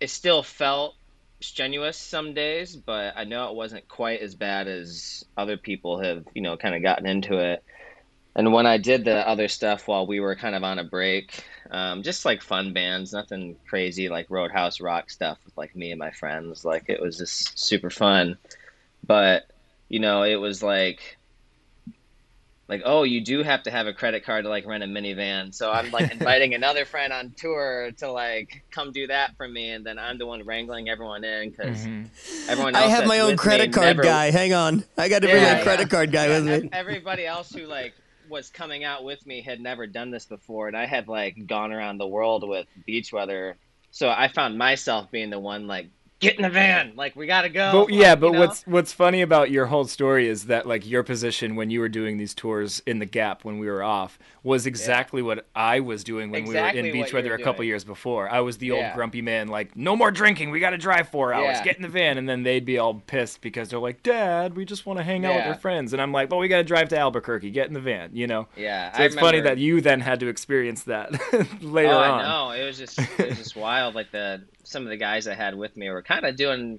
[0.00, 0.94] it still felt
[1.42, 6.24] strenuous some days, but I know it wasn't quite as bad as other people have
[6.34, 7.62] you know kind of gotten into it.
[8.36, 11.44] And when I did the other stuff while we were kind of on a break,
[11.70, 15.98] um, just like fun bands, nothing crazy like Roadhouse Rock stuff with like me and
[15.98, 16.64] my friends.
[16.64, 18.36] Like it was just super fun.
[19.06, 19.46] But
[19.88, 21.16] you know, it was like
[22.68, 25.52] like oh you do have to have a credit card to like rent a minivan
[25.52, 29.70] so i'm like inviting another friend on tour to like come do that for me
[29.72, 31.84] and then i'm the one wrangling everyone in because
[32.48, 34.30] everyone else I have my own credit card never- guy.
[34.30, 34.84] Hang on.
[34.96, 35.88] I got to bring Yeah, my credit yeah.
[35.88, 36.68] card guy Yeah, with ev- me.
[36.72, 37.92] everybody else who like
[38.30, 41.72] was coming out with me had never done this before and i had like gone
[41.72, 43.56] around the world with beach weather.
[43.90, 45.88] So I found myself being the one like,
[46.20, 47.84] get in the van, like we gotta go.
[47.86, 48.40] But yeah, but you know?
[48.40, 51.88] what's what's funny about your whole story is that like your position when you were
[51.88, 56.04] doing these tours in the Gap when we were off was exactly what I was
[56.04, 58.28] doing when we were in Beach Weather a couple years before.
[58.28, 61.32] I was the old grumpy man, like no more drinking, we got to drive four
[61.32, 61.64] hours, Yeah.
[61.64, 64.64] get in the van, and then they'd be all pissed because they're like, Dad, we
[64.64, 66.64] just want to hang out with our friends, and I'm like, well, we got to
[66.64, 68.46] drive to Albuquerque, get in the van, you know.
[68.56, 71.12] Yeah, So I it's funny that you then had to experience that
[71.62, 72.20] later oh, on.
[72.20, 72.50] I know.
[72.52, 73.94] It was just it was just wild.
[73.94, 76.78] Like the some of the guys I had with me were kind of doing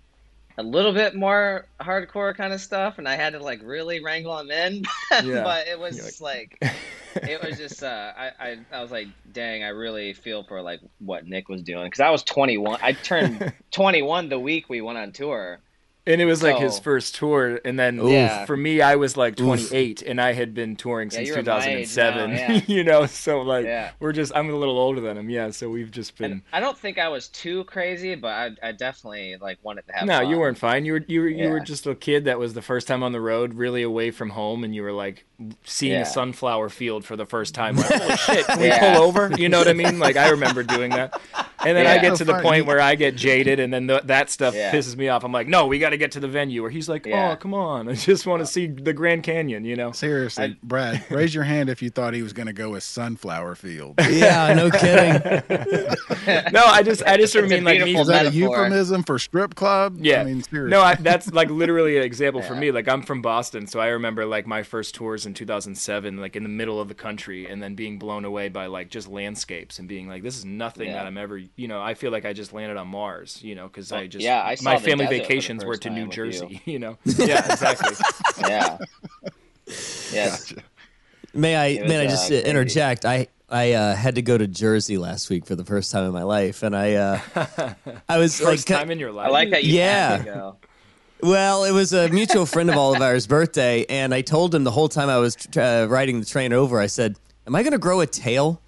[0.58, 4.36] a little bit more hardcore kind of stuff, and I had to like really wrangle
[4.38, 4.84] them in.
[5.24, 5.44] Yeah.
[5.44, 6.58] but it was just like,
[7.16, 10.80] it was just uh, I, I I was like, dang, I really feel for like
[11.00, 12.80] what Nick was doing because I was 21.
[12.82, 15.60] I turned 21 the week we went on tour.
[16.08, 18.46] And it was like his first tour, and then Yeah.
[18.46, 21.64] for me, I was like 28, and I had been touring since you were my
[21.64, 22.32] age 2007.
[22.34, 22.62] now, yeah.
[22.68, 23.92] you know, so like Yeah.
[24.00, 25.52] we're just I'm a little older than him, yeah.
[25.52, 26.32] So we've just been.
[26.32, 29.94] And I don't think I was too crazy, but I, I definitely like wanted to
[29.94, 30.08] have.
[30.08, 30.30] No, fun.
[30.30, 30.86] you weren't fine.
[30.86, 33.12] You were you were you were just a kid that was the first time on
[33.12, 35.26] the road, really away from home, and you were like
[35.66, 36.02] seeing Yeah.
[36.02, 37.76] a sunflower field for the first time.
[37.76, 38.96] Like, holy shit, can we Yeah.
[38.96, 39.32] pull over?
[39.38, 40.00] You know what I mean?
[40.00, 41.22] Like I remember doing that,
[41.66, 42.44] and then I get So to the funny.
[42.48, 44.72] point where I get jaded, and then th- that stuff Yeah.
[44.72, 45.24] pisses me off.
[45.24, 46.62] I'm like, no, we got to get to the venue.
[46.62, 47.32] Where he's like, oh, Yeah.
[47.32, 49.66] oh, come on, I just want to see the Grand Canyon.
[49.66, 49.92] You know?
[49.92, 53.56] Seriously, Brad, raise your hand if you thought he was going to go with sunflower
[53.56, 53.96] field.
[54.12, 55.42] Yeah, no kidding.
[56.52, 59.56] No, I just I just It's mean like me Is that a euphemism for strip
[59.56, 59.98] club?
[60.00, 60.22] Yeah.
[60.22, 60.70] I mean, seriously.
[60.72, 62.72] No, I, that's like literally an example for me.
[62.72, 66.44] Like I'm from Boston, so I remember like my first tours in 2007, like in
[66.44, 69.88] the middle of the country, and then being blown away by like just landscapes and
[69.88, 70.94] being like, this is nothing Yeah.
[70.96, 71.40] that I'm ever.
[71.56, 73.40] You know, I feel like I just landed on Mars.
[73.44, 75.90] You know, because I just yeah, I my family desert for the vacations were to
[75.90, 76.62] New Jersey.
[76.66, 76.80] You.
[76.80, 77.96] know, yeah, exactly.
[78.40, 78.78] Yeah.
[80.12, 80.54] Yes.
[81.34, 82.50] May I was, may I uh, just uh, crazy.
[82.50, 83.06] interject?
[83.06, 86.12] I I uh, had to go to Jersey last week for the first time in
[86.12, 87.20] my life, and I uh,
[88.10, 89.28] I was First like, time in your life.
[89.28, 90.10] I like that you Yeah.
[90.10, 90.58] had to go.
[91.22, 94.64] Well, it was a mutual friend of all of ours' birthday, and I told him
[94.64, 96.80] the whole time I was uh, riding the train over.
[96.80, 98.61] I said, "Am I going to grow a tail?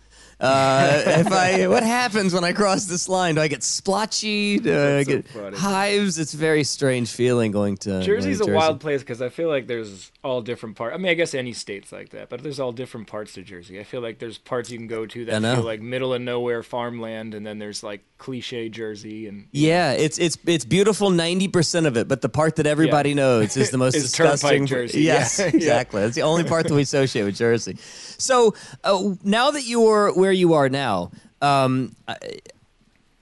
[0.43, 3.35] Uh, if I, what happens when I cross this line?
[3.35, 4.59] Do I get splotchy?
[4.59, 6.19] Do I That's so get hives?
[6.19, 9.29] It's a very strange feeling going to Jersey's going a to wild place because I
[9.29, 10.93] feel like there's all different parts.
[10.93, 13.79] I mean, I guess any state's like that, but there's all different parts to Jersey.
[13.79, 15.55] I feel like there's parts you can go to that know.
[15.55, 20.17] feel like middle of nowhere farmland, and then there's like cliche Jersey, and Yeah, it's
[20.17, 23.15] it's it's beautiful ninety percent of it, but the part that everybody Yeah.
[23.15, 24.65] knows is the most Is Turnpike disgusting.
[24.65, 25.01] Jersey.
[25.01, 25.45] Yes, Yeah.
[25.47, 26.01] exactly.
[26.01, 27.77] That's the only part that we associate with Jersey.
[28.17, 32.17] So uh, now that you're where you are now, um, I-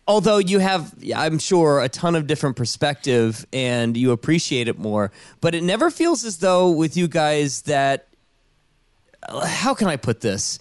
[0.07, 5.11] although you have, I'm sure, a ton of different perspective and you appreciate it more,
[5.39, 8.07] but it never feels as though with you guys that.
[9.45, 10.57] How can I put this?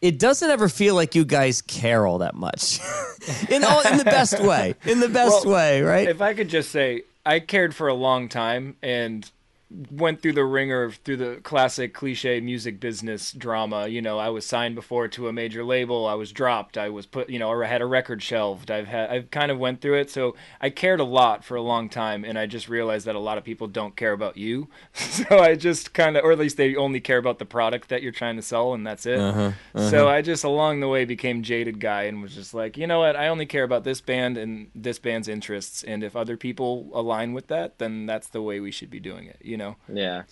[0.00, 2.78] It doesn't ever feel like you guys care all that much,
[3.50, 6.08] in all in the best way, in the best Well, way, right?
[6.08, 9.28] If I could just say, I cared for a long time and
[9.90, 13.88] went through the ringer of through the classic cliche music business drama.
[13.88, 16.06] You know, I was signed before to a major label.
[16.06, 16.78] I was dropped.
[16.78, 17.28] I was put.
[17.28, 18.70] You know, or I had a record shelved.
[18.70, 19.10] I've had.
[19.10, 20.10] I've kind of went through it.
[20.10, 23.20] So I cared a lot for a long time, and I just realized that a
[23.20, 24.68] lot of people don't care about you.
[24.94, 28.02] so I just kind of, or at least they only care about the product that
[28.02, 29.18] you're trying to sell, and that's it.
[29.18, 29.90] Uh-huh, uh-huh.
[29.90, 33.00] So I just along the way became jaded guy and was just like, you know
[33.00, 33.16] what?
[33.16, 37.32] I only care about this band and this band's interests, and if other people align
[37.32, 39.38] with that, then that's the way we should be doing it.
[39.42, 39.76] You know?
[39.92, 40.22] Yeah.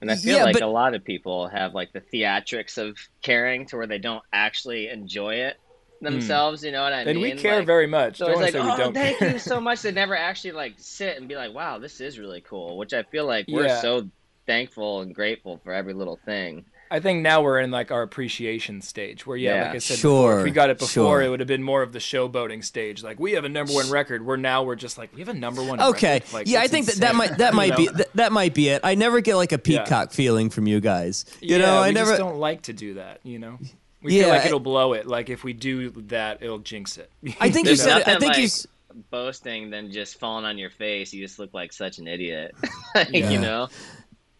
[0.00, 2.96] And I feel Yeah, like but- a lot of people have like the theatrics of
[3.22, 5.56] caring to where they don't actually enjoy it
[6.00, 6.62] themselves.
[6.64, 7.08] You know what I Hmm.
[7.10, 7.36] and mean?
[7.36, 8.18] we care Like, very much.
[8.18, 9.32] So Don't it's like, say we oh, don't thank care.
[9.32, 9.80] you so much.
[9.82, 12.76] They never actually like sit and be like, wow, this is really cool.
[12.76, 13.80] Which I feel like we're Yeah.
[13.80, 14.08] so
[14.46, 16.66] thankful and grateful for every little thing.
[16.90, 19.62] I think now we're in like our appreciation stage where, yeah, Yeah.
[19.66, 21.22] like I said before, Sure, if we got it before, sure.
[21.22, 23.02] it would have been more of the showboating stage.
[23.02, 24.24] Like we have a number one record.
[24.24, 25.80] We're now we're just like we have a number one.
[25.80, 26.14] Okay.
[26.14, 26.32] record?
[26.32, 28.54] Like, yeah, I that's think that, that might that You might be that, that might
[28.54, 28.82] be it.
[28.84, 31.24] I never get like a peacock feeling from you guys.
[31.40, 33.20] You yeah, know, we I never just don't like to do that.
[33.24, 33.58] You know,
[34.02, 35.06] we Yeah, feel like I- it'll blow it.
[35.06, 37.10] Like if we do that, it'll jinx it.
[37.40, 38.66] I think you said it, I think you like s-
[39.10, 41.12] boasting than just falling on your face.
[41.12, 42.54] You just look like such an idiot.
[42.94, 43.30] Like, Yeah.
[43.30, 43.68] You know?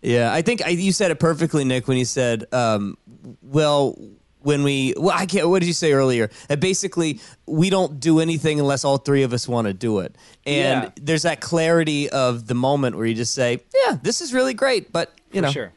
[0.05, 2.97] Yeah, I think I, you said it perfectly, Nick, when you said, um,
[3.43, 3.97] "Well,
[4.41, 5.49] when we, well, I can't.
[5.49, 6.31] What did you say earlier?
[6.49, 10.15] That basically we don't do anything unless all three of us want to do it,
[10.47, 10.91] and Yeah.
[11.01, 14.93] there's that clarity of the moment where you just say, "Yeah, this is really great,"
[14.93, 15.73] but you For know, sure.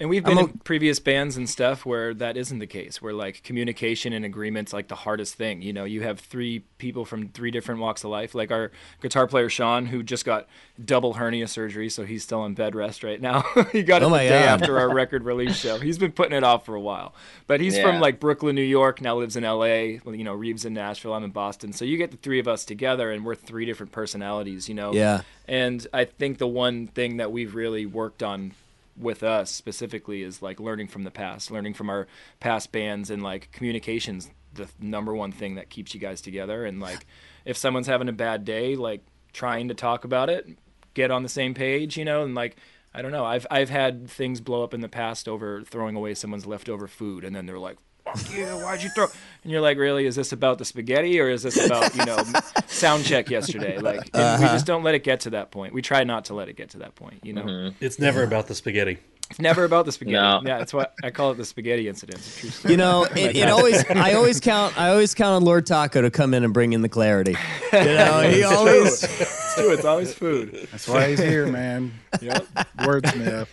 [0.00, 3.12] And we've been I'm in previous bands and stuff where that isn't the case, where
[3.12, 5.60] like communication and agreement's like the hardest thing.
[5.60, 8.34] You know, you have three people from three different walks of life.
[8.34, 8.72] Like our
[9.02, 10.48] guitar player Sean, who just got
[10.82, 13.42] double hernia surgery, so he's still in bed rest right now.
[13.72, 14.62] he got oh it Oh the my day God.
[14.62, 15.78] after our record release show.
[15.78, 17.14] He's been putting it off for a while,
[17.46, 17.82] but he's Yeah.
[17.82, 19.02] from like Brooklyn, New York.
[19.02, 20.00] Now lives in L.A.
[20.02, 21.12] Well, You know, Reeves in Nashville.
[21.12, 21.74] I'm in Boston.
[21.74, 24.66] So you get the three of us together, and we're three different personalities.
[24.66, 24.94] You know.
[24.94, 25.20] Yeah.
[25.46, 28.52] And I think the one thing that we've really worked on
[28.96, 32.06] with us specifically is like learning from the past, learning from our
[32.40, 34.30] past bands, and like communications.
[34.54, 37.06] The number one thing that keeps you guys together, and like
[37.44, 40.48] if someone's having a bad day, like trying to talk about it,
[40.94, 42.56] get on the same page, you know, and like.
[42.92, 43.24] I don't know.
[43.24, 47.22] I've I've had things blow up in the past over throwing away someone's leftover food,
[47.22, 48.46] and then they're like, "Fuck you!
[48.46, 49.06] Why'd you throw?"
[49.42, 50.06] And you're like, "Really?
[50.06, 52.22] Is this about the spaghetti, or is this about you know
[52.66, 54.54] sound check yesterday?" Like, and we uh-huh.
[54.54, 55.72] just don't let it get to that point.
[55.72, 57.20] We try not to let it get to that point.
[57.22, 57.84] You know, mm-hmm.
[57.84, 58.98] It's never about the spaghetti.
[59.30, 60.16] it's never about the spaghetti.
[60.16, 60.42] No.
[60.44, 62.18] Yeah, that's what I call it the spaghetti incident.
[62.18, 62.72] It's a true story.
[62.72, 63.82] You know, it, it always.
[63.88, 64.78] I always count.
[64.78, 67.36] I always count on Lord Taco to come in and bring in the clarity.
[67.72, 69.04] You know, he always.
[69.04, 69.72] it's true.
[69.72, 70.66] It's always food.
[70.72, 71.92] That's why he's here, man.
[72.20, 72.44] Yep.
[72.78, 73.46] Wordsmith.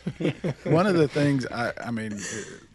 [0.71, 2.17] One of the things I, I mean,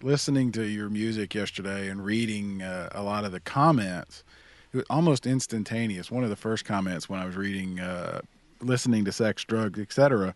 [0.03, 4.25] listening to your music yesterday and reading uh, a lot of the comments,
[4.73, 6.11] it was almost instantaneous.
[6.11, 8.21] One of the first comments when I was reading, uh,
[8.61, 10.35] listening to Sex, Drugs, etc.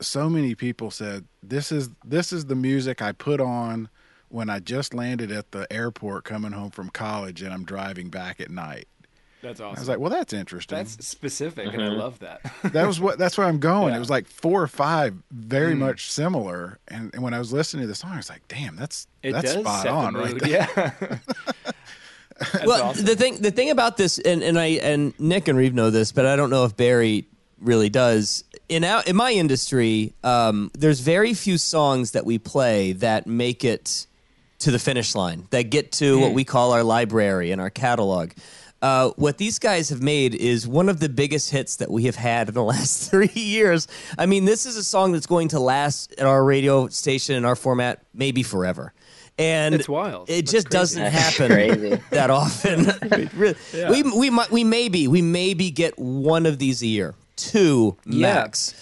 [0.00, 3.88] So many people said, "This is this is the music I put on."
[4.28, 8.40] When I just landed at the airport coming home from college and I'm driving back
[8.40, 8.86] at night.
[9.42, 9.76] That's awesome.
[9.76, 10.76] I was like, well, that's interesting.
[10.76, 12.40] that's specific, and I love that.
[12.64, 13.90] that was what that's where I'm going.
[13.90, 13.96] Yeah.
[13.96, 16.78] It was like four or five very much similar.
[16.88, 19.32] And, and when I was listening to the song, I was like, damn, that's It
[19.32, 20.40] that's does spot set on the right mood.
[20.42, 20.50] there.
[21.00, 21.18] Yeah.
[22.52, 23.04] That's well, awesome.
[23.04, 26.10] the thing the thing about this, and, and I and Nick and Reeve know this,
[26.10, 27.26] but I don't know if Barry
[27.60, 28.44] really does.
[28.70, 33.62] In our, in my industry, um, there's very few songs that we play that make
[33.62, 34.06] it
[34.60, 36.20] to the finish line, that get to Hmm.
[36.22, 38.30] what we call our library and our catalog.
[38.82, 42.16] Uh, what these guys have made is one of the biggest hits that we have
[42.16, 43.86] had in the last three years.
[44.18, 47.44] I mean, this is a song that's going to last at our radio station in
[47.44, 48.92] our format maybe forever.
[49.38, 50.28] And It's wild.
[50.28, 50.78] It That's just crazy.
[50.78, 52.02] doesn't That's happen crazy.
[52.10, 52.86] that often.
[53.34, 53.56] Really.
[53.90, 58.34] We we might we maybe we maybe get one of these a year, two Yeah.
[58.34, 58.74] max.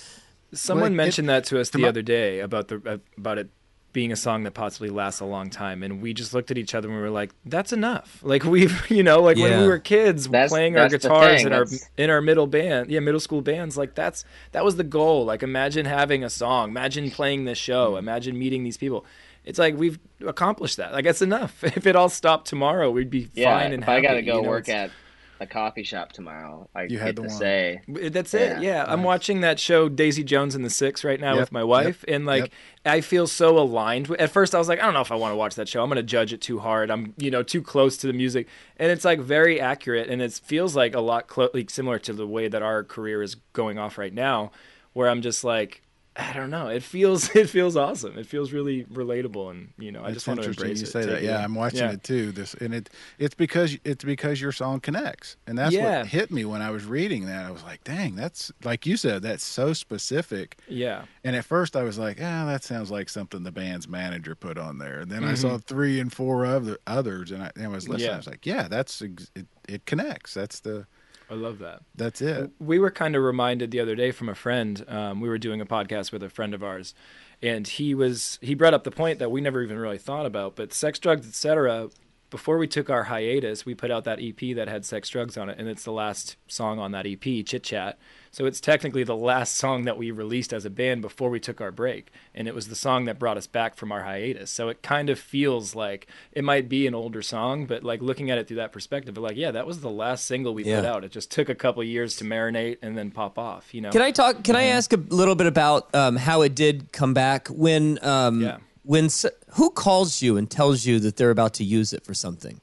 [0.55, 3.51] Someone Well, it- mentioned that to us the my- other day about the about it
[3.93, 6.74] being a song that possibly lasts a long time, and we just looked at each
[6.74, 9.78] other and we were like, "That's enough." Like we've, you know, like when we were
[9.78, 11.66] kids That's- playing our that's the guitars thing, in our
[11.97, 13.76] in our middle band, yeah, middle school bands.
[13.76, 15.24] Like that's that was the goal.
[15.24, 17.99] Like imagine having a song, imagine playing this show, Mm.
[18.01, 19.05] imagine meeting these people.
[19.45, 20.93] It's like we've accomplished that.
[20.93, 21.64] Like that's enough.
[21.64, 24.43] If it all stopped tomorrow, we'd be Yeah, fine and if I gotta go you
[24.43, 24.97] know, work it's- at
[25.41, 27.39] a coffee shop tomorrow, I You had get the to one.
[27.39, 28.61] say, That's it.
[28.61, 28.61] Yeah.
[28.61, 31.64] Yeah, I'm watching that show Daisy Jones and the Six right now Yep, with my
[31.64, 32.53] wife, and like yep.
[32.84, 34.11] I feel so aligned.
[34.18, 35.82] At first, I was like, I don't know if I want to watch that show.
[35.82, 36.91] I'm gonna judge it too hard.
[36.91, 40.32] I'm you know too close to the music, and it's like very accurate, and it
[40.45, 43.78] feels like a lot clo- like, similar to the way that our career is going
[43.78, 44.51] off right now,
[44.93, 45.82] where I'm just like.
[46.20, 46.66] I don't know.
[46.66, 48.18] It feels it feels awesome.
[48.18, 50.90] It feels really relatable, and you know, I It's just want to embrace you it.
[50.90, 51.22] say take that.
[51.22, 51.44] Yeah.
[51.44, 51.92] I'm watching Yeah.
[51.92, 52.32] it too.
[52.32, 55.98] This and it it's because it's because your song connects, and that's Yeah.
[56.00, 57.46] what hit me when I was reading that.
[57.46, 60.58] I was like, dang, that's like you said, that's so specific.
[60.66, 64.34] Yeah, And at first, I was like, ah, that sounds like something the band's manager
[64.34, 65.00] put on there.
[65.00, 65.36] And then I Mm-hmm.
[65.36, 68.08] saw three and four other others, and I, and I was listening.
[68.08, 68.14] Yeah.
[68.14, 70.34] I was like, yeah, that's it, it connects.
[70.34, 70.86] That's the
[71.30, 71.82] I love that.
[71.94, 72.50] that's it.
[72.58, 74.84] we were kind of reminded the other day from a friend.
[74.88, 76.94] Um, we were doing a podcast with a friend of ours,
[77.42, 80.56] and he was he brought up the point that we never even really thought about.
[80.56, 81.90] But sex, drugs, etc.
[82.30, 85.48] Before we took our hiatus, we put out that EP that had sex, drugs on
[85.48, 87.98] it, and it's the last song on that EP, Chit Chat.
[88.30, 91.60] So it's technically the last song that we released as a band before we took
[91.60, 94.50] our break, and it was the song that brought us back from our hiatus.
[94.50, 98.30] So it kind of feels like it might be an older song, but like looking
[98.30, 101.04] at it through that perspective, like yeah, that was the last single we put out.
[101.04, 103.72] It just took a couple years to marinate and then pop off.
[103.74, 103.90] You know.
[103.90, 104.44] Can I talk?
[104.44, 108.42] Can I ask a little bit about um, how it did come back when um,
[108.42, 108.58] Yeah.
[108.89, 109.11] When
[109.51, 112.59] who calls you and tells you that they're about to use it for something?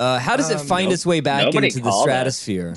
[0.00, 2.10] Uh, how does it find no- its way back nobody into the called us.
[2.10, 2.76] stratosphere?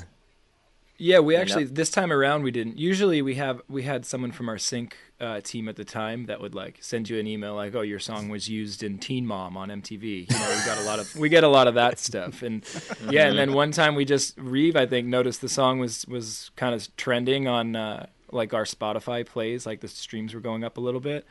[0.98, 1.70] Yeah, we actually no.
[1.70, 2.76] this time around we didn't.
[2.78, 6.38] Usually we have we had someone from our sync uh, team at the time that
[6.42, 9.56] would like send you an email like, "Oh, your song was used in Teen Mom
[9.56, 11.98] on MTV." You know, we got a lot of we get a lot of that
[11.98, 12.62] stuff, and
[13.10, 13.28] yeah.
[13.28, 16.74] And then one time we just Reeve, I think, noticed the song was was kind
[16.74, 20.80] of trending on uh, like our Spotify plays, like the streams were going up a
[20.80, 21.26] little bit.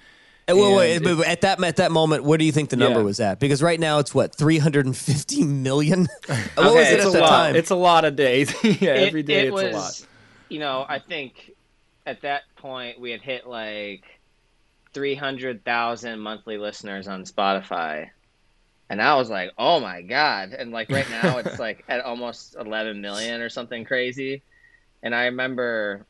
[0.47, 2.75] Well, And wait, it- but at that at that moment, what do you think the
[2.75, 3.05] number Yeah.
[3.05, 3.39] was at?
[3.39, 6.07] Because right now it's what 350 million.
[6.27, 7.29] what was Okay, it It's at a the lot.
[7.29, 7.55] time?
[7.55, 8.53] It's a lot of days.
[8.63, 10.05] yeah, it, every day it it's was, a lot.
[10.49, 11.51] You know, I think
[12.05, 14.03] at that point we had hit like
[14.93, 18.09] 300,000 monthly listeners on Spotify.
[18.89, 22.55] And I was like, "Oh my god." And like right now it's like at almost
[22.59, 24.43] 11 million or something crazy.
[25.01, 26.05] And I remember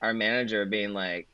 [0.00, 1.26] our manager being like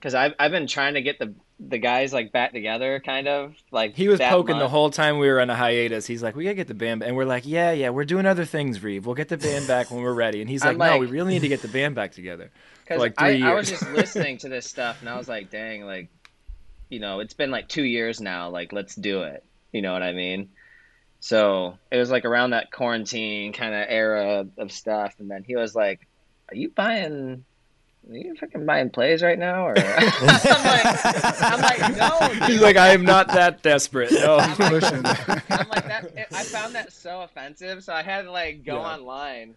[0.00, 3.56] cuz I've I've been trying to get the the guys like back together kind of
[3.72, 6.06] like He was poking the whole time we were on a hiatus.
[6.06, 8.44] He's like, "We gotta get the band," and we're like, "Yeah, yeah, we're doing other
[8.44, 9.06] things, Reeve.
[9.06, 11.34] We'll get the band back when we're ready." And he's like, I'm "No, we really
[11.34, 12.50] need to get the band back together."
[12.88, 15.84] Because like I, I was just listening to this stuff and I was like, dang,
[15.84, 16.08] like,
[16.88, 18.48] you know, it's been like two years now.
[18.50, 19.44] Like, let's do it.
[19.72, 20.50] You know what I mean?
[21.20, 25.14] So it was like around that quarantine kind of era of stuff.
[25.18, 26.06] And then he was like,
[26.50, 27.44] Are you buying,
[28.08, 29.66] are you fucking buying plays right now?
[29.66, 32.46] Or I'm like, I'm like, no.
[32.46, 34.38] He's like, "I am not that desperate." No.
[34.56, 35.04] Pushing.
[35.04, 36.26] I'm like that.
[36.32, 38.94] I found that so offensive, so I had to like go Yeah.
[38.94, 39.56] online,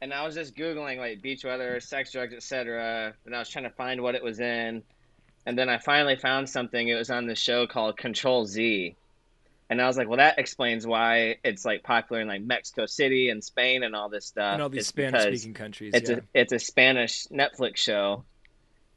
[0.00, 3.14] and I was just googling like beach weather, sex, drugs, etc.
[3.24, 4.82] And I was trying to find what it was in,
[5.46, 6.88] and then I finally found something.
[6.88, 8.96] It was on the show called Control Z,
[9.72, 13.28] and I was like, well, that explains why it's like popular in like Mexico City
[13.30, 14.54] and Spain and all this stuff.
[14.54, 16.16] in all these Spanish-speaking countries, It's yeah.
[16.16, 18.24] a it's a Spanish Netflix show.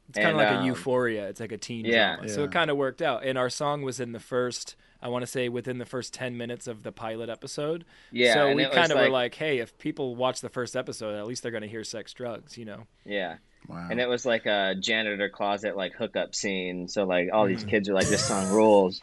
[0.08, 1.26] It's kind of And, like a um, euphoria.
[1.28, 2.14] It's like a teen yeah.
[2.16, 2.28] drama.
[2.28, 3.24] So it kind of worked out.
[3.24, 6.36] And our song was in the first, I want to say, within the first 10
[6.36, 7.84] minutes of the pilot episode.
[8.12, 11.18] Yeah, So we kind of were like- like, hey, if people watch the first episode,
[11.18, 12.86] at least they're going to hear sex, drugs, you know?
[13.04, 13.38] Yeah.
[13.66, 13.88] Wow.
[13.90, 16.86] And it was like a janitor closet like hookup scene.
[16.86, 19.00] So like all these kids are like, this song rules.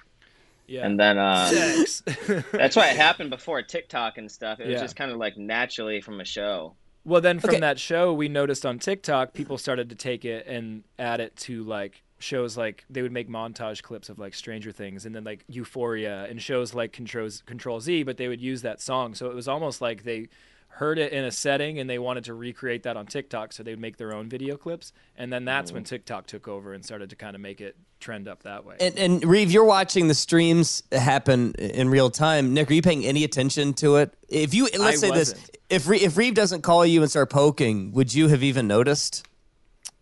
[0.74, 0.86] Yeah.
[0.88, 2.02] And then uh, Sex.
[2.52, 4.60] that's why it happened before TikTok and stuff.
[4.60, 4.82] It was Yeah.
[4.82, 6.76] just kind of like naturally from a show.
[7.06, 7.60] Well, then from Okay.
[7.60, 11.64] that show, we noticed on TikTok, people started to take it and add it to
[11.64, 15.44] like shows like they would make montage clips of like Stranger Things and then like
[15.48, 19.14] Euphoria and shows like Control Control Z, but they would use that song.
[19.14, 20.30] So it was almost like they
[20.76, 23.72] heard it in a setting and they wanted to recreate that on TikTok, so they
[23.72, 24.92] would make their own video clips.
[25.16, 25.88] And then that's when mm.
[25.88, 28.78] TikTok took over and started to kind of make it trend up that way.
[28.80, 32.54] And, and Reeve, you're watching the streams happen in real time.
[32.54, 34.14] Nick, are you paying any attention to it?
[34.30, 35.58] If you let's I say this, wasn't.
[35.70, 39.28] if Re- if Reeve doesn't call you and start poking, would you have even noticed?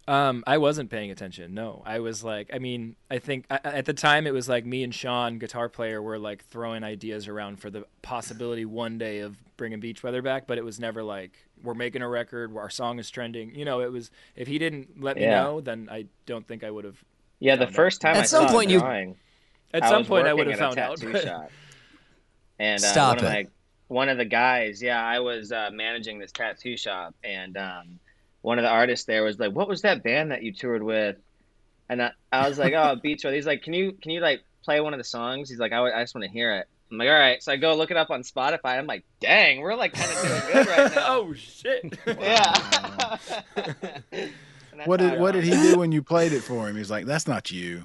[0.07, 1.53] Um, I wasn't paying attention.
[1.53, 4.65] No, I was like, I mean, I think I, at the time it was like
[4.65, 9.19] me and Sean, guitar player, were like throwing ideas around for the possibility one day
[9.19, 11.31] of bringing Beach Weather back, but it was never like
[11.63, 13.53] we're making a record, our song is trending.
[13.53, 15.43] You know, it was if he didn't let me Yeah.
[15.43, 16.97] know, then I don't think I would have.
[17.39, 19.15] Yeah, the first time At I some saw point a you- drawing,
[19.73, 20.97] At I some was point, I would have found out.
[20.97, 21.51] tattoo but- shop.
[22.59, 23.27] And uh, Stop one of it.
[23.45, 23.47] my
[23.87, 27.99] one of the guys, yeah, I was uh, managing this tattoo shop, and um,
[28.41, 31.17] one of the artists there was like, "What was that band that you toured with?"
[31.89, 34.41] And I, I was like, "Oh, Beach Road." He's like, "Can you can you like
[34.63, 36.67] play one of the songs?" He's like, "I, would- I just want to hear it."
[36.91, 38.77] I'm like, "All right." So I go look it up on Spotify.
[38.77, 41.97] I'm like, "Dang, we're like kind of doing good right now." oh shit!
[42.07, 43.17] yeah.
[44.85, 46.75] What did what did he do when you played it for him?
[46.75, 47.83] He's like, "That's not you."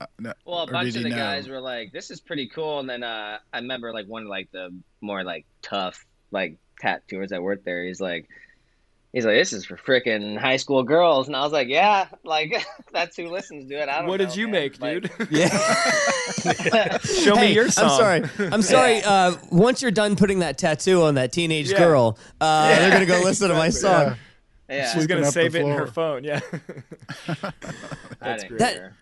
[0.00, 1.16] Uh, no- Well, a bunch of the know?
[1.16, 4.28] guys were like, "This is pretty cool," and then uh, I remember like one of
[4.28, 4.72] like the
[5.02, 7.84] more like tough like tattooers that worked there.
[7.84, 8.26] He's like,
[9.12, 12.64] he's like, "This is for freaking high school girls," and I was like, "Yeah, like
[12.92, 14.52] that's who listens to it." I don't What did you man.
[14.52, 15.28] make, Like- dude?
[15.30, 16.98] Yeah.
[16.98, 17.84] Show me your song.
[17.90, 18.48] I'm sorry.
[18.52, 19.02] I'm sorry.
[19.02, 21.78] Uh, once you're done putting that tattoo on that teenage Yeah.
[21.78, 24.16] girl, uh, they're gonna go listen to my song.
[24.68, 26.22] Yeah, She's gonna save it in her phone.
[26.24, 26.40] Yeah.
[27.26, 28.58] That's didn't great.
[28.58, 28.96] That- care.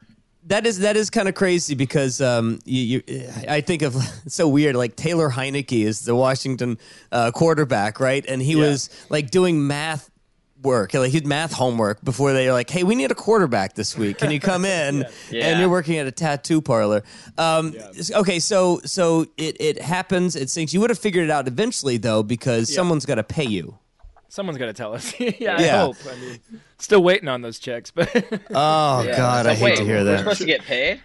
[0.49, 3.95] That is that is kind of crazy because um, you, you I think of
[4.25, 6.79] it's so weird like Taylor Heinicke is the Washington
[7.13, 8.25] uh, quarterback right?
[8.27, 10.11] And he was like doing math
[10.63, 13.75] work like he did math homework before they were like hey we need a quarterback
[13.75, 14.19] this week.
[14.19, 15.05] Can you come in?
[15.31, 15.49] Yeah.
[15.49, 17.05] and you're working at a tattoo parlor.
[17.37, 17.75] Um,
[18.13, 21.99] okay so so it, it happens it sinks you would have figured it out eventually
[21.99, 23.79] though because someone's got to pay you
[24.29, 25.19] Someone's got to tell us.
[25.41, 25.97] yeah, I hope.
[26.11, 26.39] I mean,
[26.79, 28.09] still waiting on those checks, but
[28.55, 29.17] oh Yeah.
[29.17, 30.13] god I hate wait, to hear that.
[30.13, 31.01] We're supposed to get paid.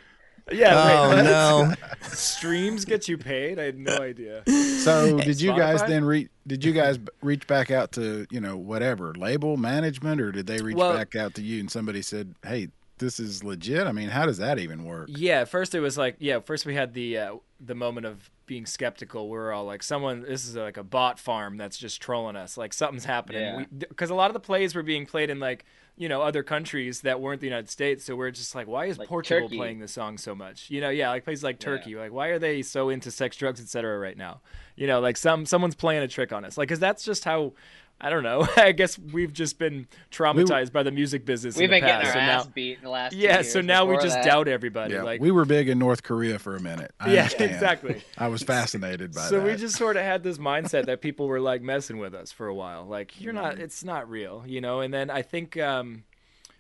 [0.52, 0.74] yeah.
[0.76, 3.60] oh wait, no Streams get you paid?
[3.60, 4.44] I had no idea.
[4.80, 6.30] So did you guys then reach?
[6.46, 10.58] Did you guys reach back out to you know whatever label management, or did they
[10.62, 12.68] reach Well- back out to you and somebody said, "Hey,
[13.04, 13.86] this is legit"?
[13.86, 15.10] I mean, how does that even work?
[15.12, 16.40] Yeah, at first it was like yeah.
[16.40, 19.30] First we had the uh, the moment of being skeptical.
[19.30, 22.58] We were all like, someone, this is like a bot farm that's just trolling us.
[22.58, 23.42] Like something's happening.
[23.42, 23.66] Yeah.
[23.88, 27.02] Because a lot of the plays were being played in like you know other countries
[27.02, 28.04] that weren't the United States.
[28.04, 29.58] So we're just like, why is Like Portugal Turkey.
[29.58, 30.70] playing this song so much?
[30.70, 31.96] You know, yeah, like places like Turkey.
[31.96, 33.98] Like why are they so into sex, drugs, etc.
[33.98, 34.42] right now?
[34.76, 36.58] You know, like some someone's playing a trick on us.
[36.58, 37.54] Like, cause that's just how.
[38.02, 38.46] I don't know.
[38.58, 41.56] I guess we've just been traumatized by the music business.
[41.56, 43.12] We've in the been getting our so ass now, beat in the last.
[43.14, 43.36] two yeah.
[43.36, 44.26] years So now we just that.
[44.26, 44.96] doubt everybody.
[44.96, 46.92] Yeah, like we were big in North Korea for a minute.
[47.00, 47.52] I Yeah, understand.
[47.52, 48.04] exactly.
[48.18, 49.30] I was fascinated by it.
[49.30, 49.46] so that.
[49.46, 52.48] we just sort of had this mindset that people were like messing with us for
[52.48, 53.64] a while like you're not Mm-hmm.
[53.64, 56.04] it's not real you know and then i think um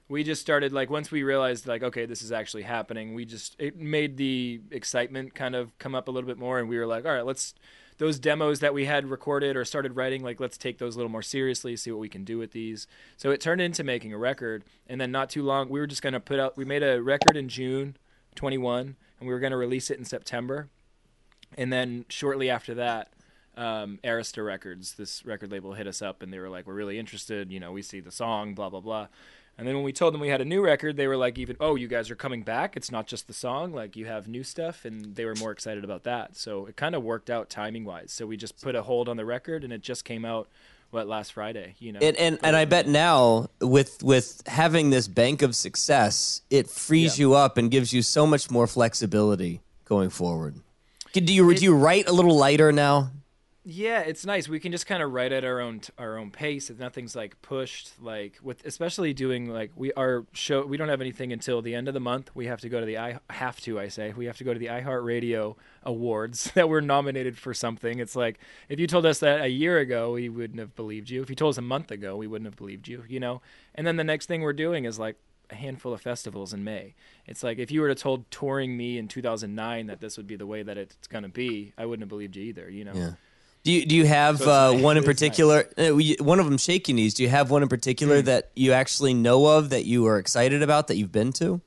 [0.10, 3.56] we just started like once we realized like okay this is actually happening we just
[3.60, 6.86] it made the excitement kind of come up a little bit more and we were
[6.88, 7.54] like all right let's
[7.98, 11.12] those demos that we had recorded or started writing like let's take those a little
[11.12, 12.88] more seriously see what we can do with these
[13.18, 16.02] so it turned into making a record and then not too long we were just
[16.02, 17.96] going to put out we made a record in june
[18.36, 20.70] 21 and we were going to release it in september
[21.58, 23.10] and then shortly after that
[23.56, 26.98] um, Arista Records, this record label, hit us up and they were like, "We're really
[26.98, 27.52] interested.
[27.52, 29.08] You know, we see the song, blah blah blah."
[29.58, 31.56] And then when we told them we had a new record, they were like, "Even
[31.60, 32.76] oh, you guys are coming back?
[32.76, 33.72] It's not just the song.
[33.72, 36.36] Like you have new stuff." And they were more excited about that.
[36.36, 38.12] So it kind of worked out timing wise.
[38.12, 40.48] So we just put a hold on the record, and it just came out
[40.90, 41.76] what last Friday.
[41.80, 46.42] You know, And and, and I bet now with with having this bank of success,
[46.50, 47.24] it frees Yeah.
[47.24, 50.56] you up and gives you so much more flexibility going forward.
[51.14, 53.12] Do you do you write a little lighter now?
[53.66, 54.50] Yeah, it's nice.
[54.50, 56.70] We can just kind of write at our own our own pace.
[56.70, 60.66] If nothing's like pushed, like with especially doing like we our show.
[60.66, 62.32] We don't have anything until the end of the month.
[62.36, 63.80] We have to go to the I have to.
[63.80, 68.00] I say we have to go to the iHeartRadio Awards that we're nominated for something.
[68.00, 68.38] It's like
[68.68, 71.22] if you told us that a year ago, we wouldn't have believed you.
[71.22, 73.06] If you told us a month ago, we wouldn't have believed you.
[73.08, 73.42] You know.
[73.76, 75.16] And then the next thing we're doing is like
[75.50, 76.96] a handful of festivals in May.
[77.28, 80.36] It's like if you were to told touring me in 2009 that this would be
[80.36, 82.70] the way that it's going to be, I wouldn't have believed you either.
[82.70, 82.94] You know.
[82.94, 83.12] Yeah.
[83.64, 85.70] Do you do you have So uh, one in particular?
[85.78, 87.14] Uh, one of them, Shaky Knees.
[87.14, 88.26] Do you have one in particular Hmm.
[88.26, 91.62] that you actually know of that you are excited about that you've been to?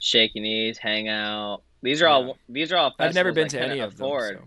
[0.00, 1.62] Shaky knees, hangout.
[1.82, 2.94] These are all these are all.
[2.98, 4.08] I've never been I to couldn't any of them.
[4.08, 4.44] so.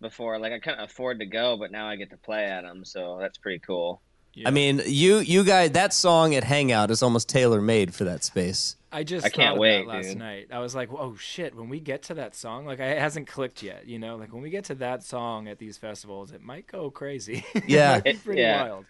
[0.00, 0.38] before.
[0.38, 3.18] Like I couldn't afford to go, but now I get to play at them, so
[3.20, 4.00] that's pretty cool.
[4.32, 4.48] Yeah.
[4.48, 8.24] I mean, you you guys, that song at Hangout is almost tailor made for that
[8.24, 8.76] space.
[8.94, 10.18] I just I can't wait, that last dude.
[10.18, 10.48] night.
[10.52, 13.62] I was like, "Oh shit!" When we get to that song, like, it hasn't clicked
[13.62, 13.86] yet.
[13.86, 16.90] You know, like when we get to that song at these festivals, it might go
[16.90, 17.44] crazy.
[17.54, 17.94] It Yeah.
[17.94, 18.62] might be It- pretty yeah.
[18.62, 18.84] wild.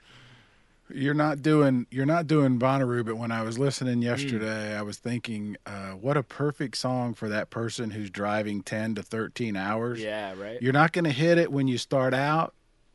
[0.93, 4.99] You're not doing you're not doing Bonnaroo, but when I was listening yesterday, I was
[4.99, 9.99] thinking, uh, what a perfect song for that person who's driving ten to thirteen hours.
[10.03, 10.61] Yeah, right.
[10.61, 12.53] You're not going to hit it when you start out,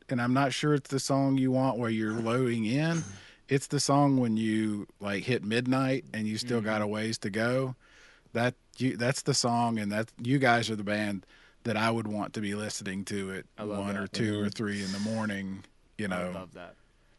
[0.08, 3.02] and I'm not sure it's the song you want where you're loading in.
[3.50, 6.92] It's the song when you like hit midnight and you still got a Mm-hmm.
[6.94, 7.74] ways to go.
[8.32, 11.26] That you that's the song, and that you guys are the band
[11.64, 14.12] that I would want to be listening to at I love one or that.
[14.12, 15.64] 2 or three in the morning.
[15.98, 16.76] You know, I love that.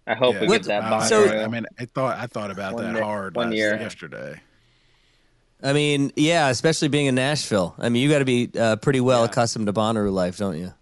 [0.07, 0.83] I hope we get that.
[0.83, 3.75] Uh, So- I mean, I thought I thought about One that year- hard one year.
[3.79, 4.39] yesterday.
[5.61, 7.75] I mean, yeah, especially being in Nashville.
[7.77, 9.25] I mean, you got to be uh, pretty well Yeah.
[9.29, 10.73] accustomed to Bonnaroo life, don't you?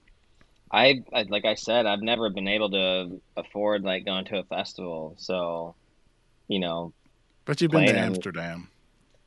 [0.72, 4.44] I, I like I said, I've never been able to afford like going to a
[4.44, 5.76] festival, so
[6.48, 6.94] you know,
[7.46, 8.70] But you've been to and- Amsterdam.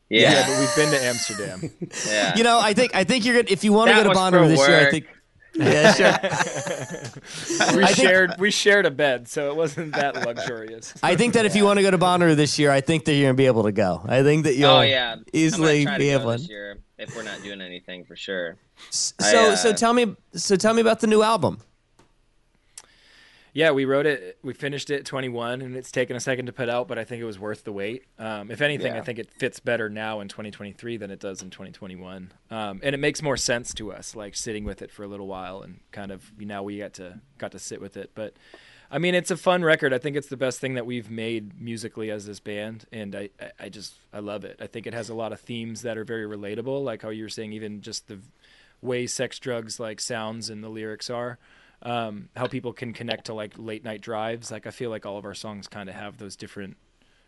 [0.08, 1.70] Yeah, yeah, but we've been to Amsterdam.
[2.06, 2.36] yeah.
[2.36, 4.18] You know, I think I think you're gonna if you want to That go to
[4.18, 4.86] Bonnaroo for this year.
[4.86, 5.06] I think.
[5.54, 6.06] Yeah, sure.
[7.76, 10.92] we I think- shared we shared a bed, so it wasn't that luxurious.
[11.02, 13.14] I think that if you want to go to Bonnaroo this year, I think that
[13.14, 14.02] you're gonna be able to go.
[14.06, 16.30] I think that oh, you'll oh yeah, easily I'm gonna try to be go able.
[16.32, 18.56] this year if we're not doing anything for sure.
[18.90, 21.58] So I, uh, so tell me so tell me about the new album.
[23.54, 24.38] Yeah, we wrote it.
[24.42, 27.20] We finished it 21, and it's taken a second to put out, but I think
[27.20, 28.04] it was worth the wait.
[28.18, 31.50] Um, if anything, I think it fits better now in 2023 than it does in
[31.50, 35.06] 2021, um, and it makes more sense to us, like sitting with it for a
[35.06, 38.12] little while and kind of now we got to got to sit with it.
[38.14, 38.34] But
[38.92, 39.94] I mean, it's a fun record.
[39.94, 43.30] I think it's the best thing that we've made musically as this band, and I,
[43.58, 44.58] I, just I love it.
[44.60, 47.24] I think it has a lot of themes that are very relatable, like how you
[47.24, 48.20] were saying, even just the
[48.82, 51.38] way sex, drugs, like sounds and the lyrics are
[51.82, 54.50] um, how people can connect to like late night drives.
[54.50, 56.76] Like I feel like all of our songs kind of have those different,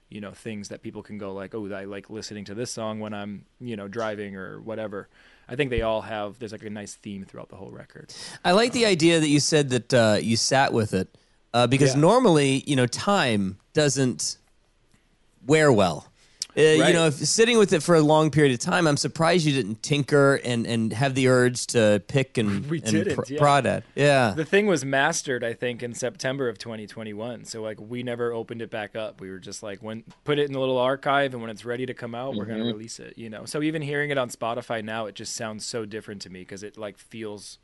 [0.09, 3.01] you know, things that people can go like, oh, I like listening to this song
[3.01, 5.09] when I'm, you know, driving or whatever.
[5.49, 6.39] I think they all have.
[6.39, 8.15] There's like a nice theme throughout the whole record.
[8.45, 11.15] I like the idea that you said that uh, you sat with it
[11.55, 12.01] uh, because Yeah.
[12.01, 14.37] normally, you know, time doesn't
[15.47, 16.09] wear well.
[16.57, 19.45] Uh, You know, if sitting with it for a long period of time, I'm surprised
[19.45, 23.39] you didn't tinker and, and have the urge to pick and, We and pr- yeah.
[23.41, 23.83] prod at.
[23.97, 24.35] Yeah.
[24.37, 27.45] The thing was mastered, I think, in September of 2021.
[27.47, 29.21] So like we never opened it back up.
[29.21, 31.87] We were just like, when put it in the little archive, and when it's ready
[31.87, 33.19] to come out, we're gonna release it.
[33.19, 33.47] You know.
[33.47, 36.63] So even hearing it on Spotify now, it just sounds so different to me because
[36.63, 37.59] it like feels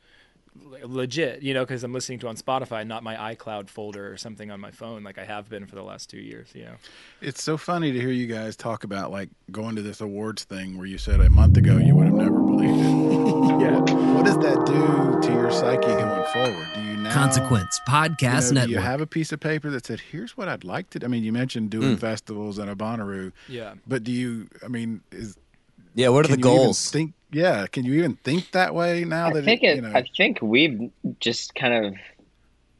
[0.83, 1.41] legit.
[1.41, 4.59] You know, because I'm listening to on Spotify, not my iCloud folder or something on
[4.59, 6.49] my phone, like I have been for the last two years.
[6.53, 6.75] You know.
[7.21, 10.77] It's so funny to hear you guys talk about like going to this awards thing
[10.77, 13.21] where you said a month ago you would have never believed it.
[13.61, 13.79] Yeah.
[13.79, 16.67] What does that do to your psyche going forward?
[16.73, 19.85] Do you now Consequence you Podcast know, do you have a piece of paper that
[19.85, 20.99] said, "Here's what I'd like to"?
[21.03, 21.99] I mean, you mentioned doing mm.
[21.99, 23.75] festivals and a Bonnaroo, Yeah.
[23.85, 24.47] but do you?
[24.63, 25.37] I mean, is
[25.93, 26.09] Yeah.
[26.09, 26.89] What are the can you even goals?
[26.91, 29.75] think, yeah, can you even think that way now I that think it, it.
[29.77, 29.91] you know?
[29.93, 31.95] I think we've just kind of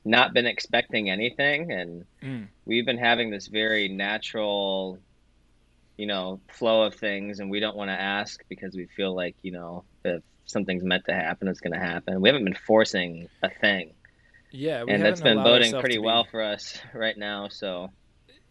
[0.04, 2.48] not been expecting anything, and Mm.
[2.66, 5.00] we've been having this very natural
[5.98, 9.36] you know flow of things, and we don't want to ask because we feel like
[9.44, 12.20] you know if something's meant to happen, it's going to happen.
[12.22, 13.94] We haven't been forcing a thing,
[14.52, 17.48] Yeah, we and that's haven't been allowed boding pretty be- well for us right now.
[17.50, 17.90] So,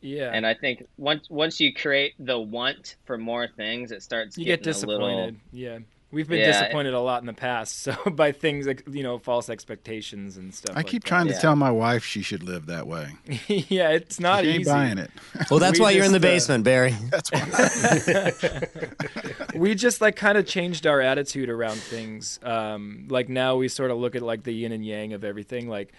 [0.02, 4.38] Yeah, and I think once once you create the want for more things, it starts
[4.38, 5.00] you get getting a disappointed.
[5.00, 5.32] little.
[5.52, 5.78] Yeah,
[6.10, 6.46] we've been Yeah.
[6.52, 10.54] disappointed a lot in the past, so by things like you know false expectations and
[10.54, 10.74] stuff.
[10.74, 11.08] I like keep that.
[11.08, 11.38] trying to Yeah.
[11.40, 13.10] tell my wife she should live that way.
[13.48, 14.70] yeah, it's not she ain't easy.
[14.70, 15.10] buying it.
[15.50, 16.94] Well, that's We why you're in the just, uh, basement, Barry.
[17.10, 18.60] That's why.
[19.54, 22.40] we just like kind of changed our attitude around things.
[22.42, 25.68] Um, like now we sort of look at like the yin and yang of everything.
[25.68, 25.92] Like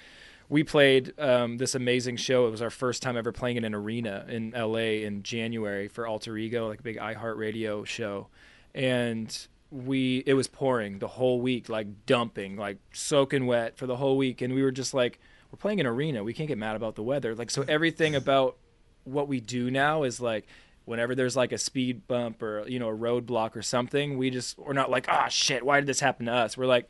[0.52, 2.46] we played um, this amazing show.
[2.46, 6.06] It was our first time ever playing in an arena in LA in January for
[6.06, 8.28] Alter Ego, like a big iHeartRadio show,
[8.76, 13.96] and we it was pouring the whole week, like dumping, like soaking wet for the
[13.96, 15.22] whole week, and we were just like,
[15.54, 16.22] we're playing an arena.
[16.22, 17.34] We can't get mad about the weather.
[17.34, 18.58] Like so, everything about
[19.06, 20.48] what we do now is like
[20.84, 24.60] whenever there's like a speed bump or you know a roadblock or something we just
[24.60, 26.88] we're not like ah shit why did this happen to us we're like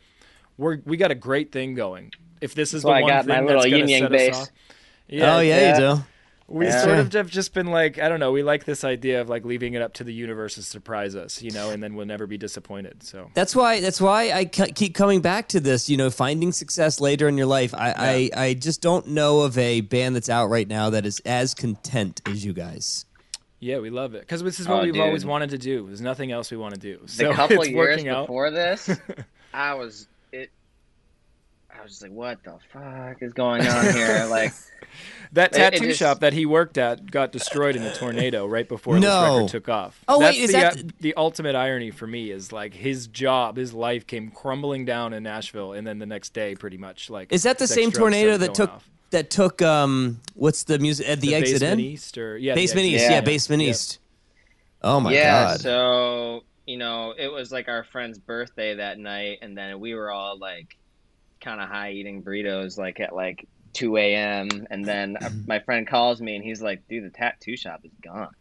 [0.57, 3.09] we're we got a great thing going if this is That's why the I one
[3.11, 4.35] got my thing little that's gonna set bass.
[4.35, 4.49] us off
[5.07, 5.73] yeah oh yeah, yeah.
[5.91, 6.03] you do.
[6.47, 6.83] we Yeah.
[6.83, 9.45] sort of have just been like i don't know we like this idea of like
[9.45, 12.27] leaving it up to the universe to surprise us you know and then we'll never
[12.27, 13.79] be disappointed so That's why.
[13.81, 15.89] That's why I keep coming back to this.
[15.89, 17.73] You know, finding success later in your life.
[17.73, 21.19] I, I, I just don't know of a band that's out right now that is
[21.25, 23.05] as content as you guys.
[23.59, 26.01] yeah we love it because this is what Oh, we've always wanted to do there's
[26.01, 28.89] nothing else we want to do The so couple it's years working out before this,
[29.53, 30.07] I was it.
[31.82, 34.53] I was just like, "What the fuck is going on here?" Like,
[35.34, 38.45] That It- it tattoo just- shop that he worked at got destroyed in a tornado
[38.45, 39.36] right before this No.
[39.38, 39.99] record took off.
[40.07, 43.55] Oh, wait, is the, that- uh, the ultimate irony for me is like his job,
[43.57, 47.32] his life came crumbling down in Nashville, and then the next day, pretty much like
[47.32, 48.89] Is that the same tornado that took off.
[49.11, 52.53] that took um what's the music at the, the exit basement in east or yeah
[52.53, 53.15] the basement exit east Yeah.
[53.15, 53.69] yeah, basement Yep.
[53.71, 53.99] east.
[54.84, 55.32] Oh my yeah.
[55.51, 55.61] god.
[55.61, 60.11] So you know, it was like our friend's birthday that night, and then we were
[60.11, 60.77] all like,
[61.41, 64.67] kind of high eating burritos, like at like 2 a.m.
[64.69, 65.17] And then
[65.47, 68.31] my friend calls me, and he's like, "Dude, the tattoo shop is gone."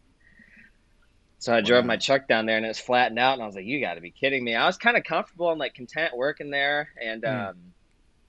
[1.39, 3.55] So I drove my truck down there, and it was flattened out, and I was
[3.55, 6.15] like, "You got to be kidding me!" I was kind of comfortable and like content
[6.15, 7.49] working there, and Mm.
[7.49, 7.73] um,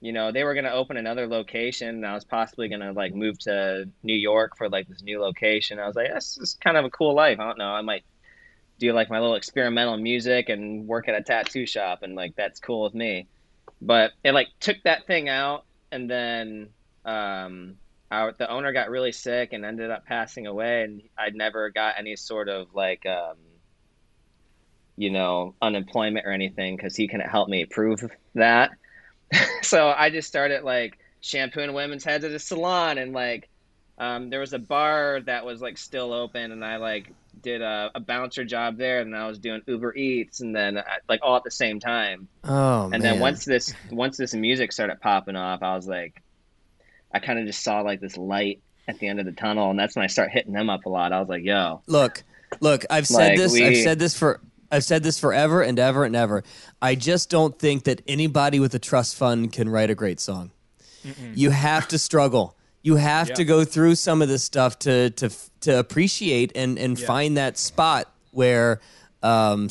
[0.01, 3.39] you know, they were gonna open another location, and I was possibly gonna like move
[3.41, 5.79] to New York for like this new location.
[5.79, 7.71] I was like, "This is kind of a cool life." I don't know.
[7.73, 8.05] I might
[8.79, 12.59] do like my little experimental music and work at a tattoo shop, and like that's
[12.61, 13.29] cool with me.
[13.85, 16.69] But it like took that thing out, and then
[17.03, 17.75] um,
[18.09, 21.95] our, the owner got really sick and ended up passing away, and I never got
[21.97, 23.35] any sort of like um,
[24.95, 28.71] you know unemployment or anything because he couldn't help me prove that.
[29.61, 33.49] so I just started like shampooing women's heads at a salon, and like
[33.97, 37.11] um, there was a bar that was like still open, and I like
[37.41, 40.77] did a, a bouncer job there, and then I was doing Uber Eats, and then
[40.77, 42.27] uh, like all at the same time.
[42.43, 43.01] oh and man.
[43.01, 46.21] then once this once this music started popping off, I was like,
[47.11, 49.79] I kind of just saw like this light at the end of the tunnel, and
[49.79, 51.11] that's when I start hitting them up a lot.
[51.13, 52.23] I was like, yo, Look,
[52.59, 53.61] look, I've said Like, this.
[53.61, 54.39] I've said this for.
[54.71, 56.43] I've said this forever and ever and ever.
[56.81, 60.49] I just don't think that anybody with a trust fund can write a great song.
[61.35, 62.55] You have to struggle.
[62.83, 65.29] You have to go through some of this stuff to to
[65.61, 68.81] to appreciate and and find that spot where
[69.21, 69.69] um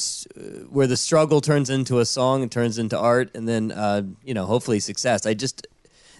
[0.70, 4.34] where the struggle turns into a song and turns into art and then uh you
[4.34, 5.26] know hopefully success.
[5.26, 5.66] I just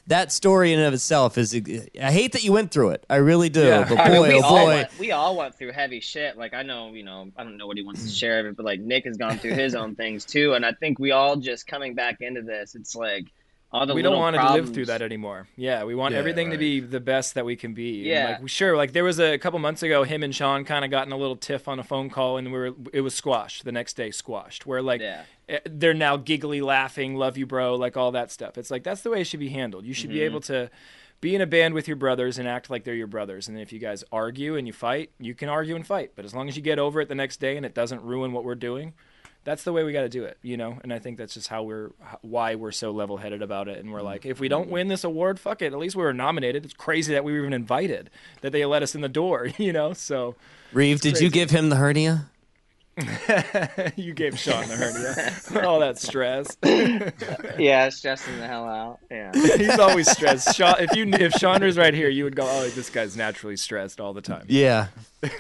[0.09, 3.07] that story in and of itself is I hate that you went through it.
[3.09, 3.65] I really do.
[3.65, 3.87] Yeah.
[3.89, 4.67] But boy, I mean, we oh all boy.
[4.67, 6.37] went, we all went through heavy shit.
[6.37, 8.57] Like I know, you know, I don't know what he wants to share of it,
[8.57, 11.37] but like Nick has gone through his own things too, and I think we all
[11.37, 12.75] just coming back into this.
[12.75, 13.27] It's like
[13.73, 14.57] we don't want problems.
[14.61, 15.49] to live through that anymore.
[15.57, 18.03] Yeah, we want Yeah, everything to be the best that we can be.
[18.03, 18.39] Yeah.
[18.41, 21.07] like sure like there was a, couple months ago, him and Sean kind of got
[21.07, 23.73] in a little tiff on a phone call, and we were it was squashed the
[23.73, 24.67] next day, squashed.
[24.67, 25.23] Where like Yeah.
[25.49, 28.59] eh, they're now giggly, laughing, love you, bro, like all that stuff.
[28.59, 29.85] It's like that's the way it should be handled.
[29.87, 30.71] You should be able to
[31.21, 33.47] be in a band with your brothers and act like they're your brothers.
[33.49, 36.13] And if you guys argue and you fight, you can argue and fight.
[36.17, 38.33] But as long as you get over it the next day and it doesn't ruin
[38.33, 38.93] what we're doing,
[39.45, 40.79] that's the way we got to do it, you know.
[40.83, 41.91] And I think that's just how we're
[42.23, 43.79] why we're so level-headed about it.
[43.79, 45.73] And we're like, if we don't win this award, fuck it.
[45.73, 46.65] At least we were nominated.
[46.65, 49.73] It's crazy that we were even invited, that they let us in the door, you
[49.73, 49.93] know.
[49.93, 50.37] So
[50.73, 52.29] Reeve, did you give him the hernia?
[53.97, 56.59] you gave Sean the hernia, all that stress.
[57.59, 58.99] Yeah, stressing the hell out.
[59.11, 59.33] Yeah.
[59.33, 60.55] He's always stressed.
[60.55, 63.57] Sean, if you if Sean was right here, you would go, oh, this guy's naturally
[63.57, 64.45] stressed all the time.
[64.47, 64.89] Yeah.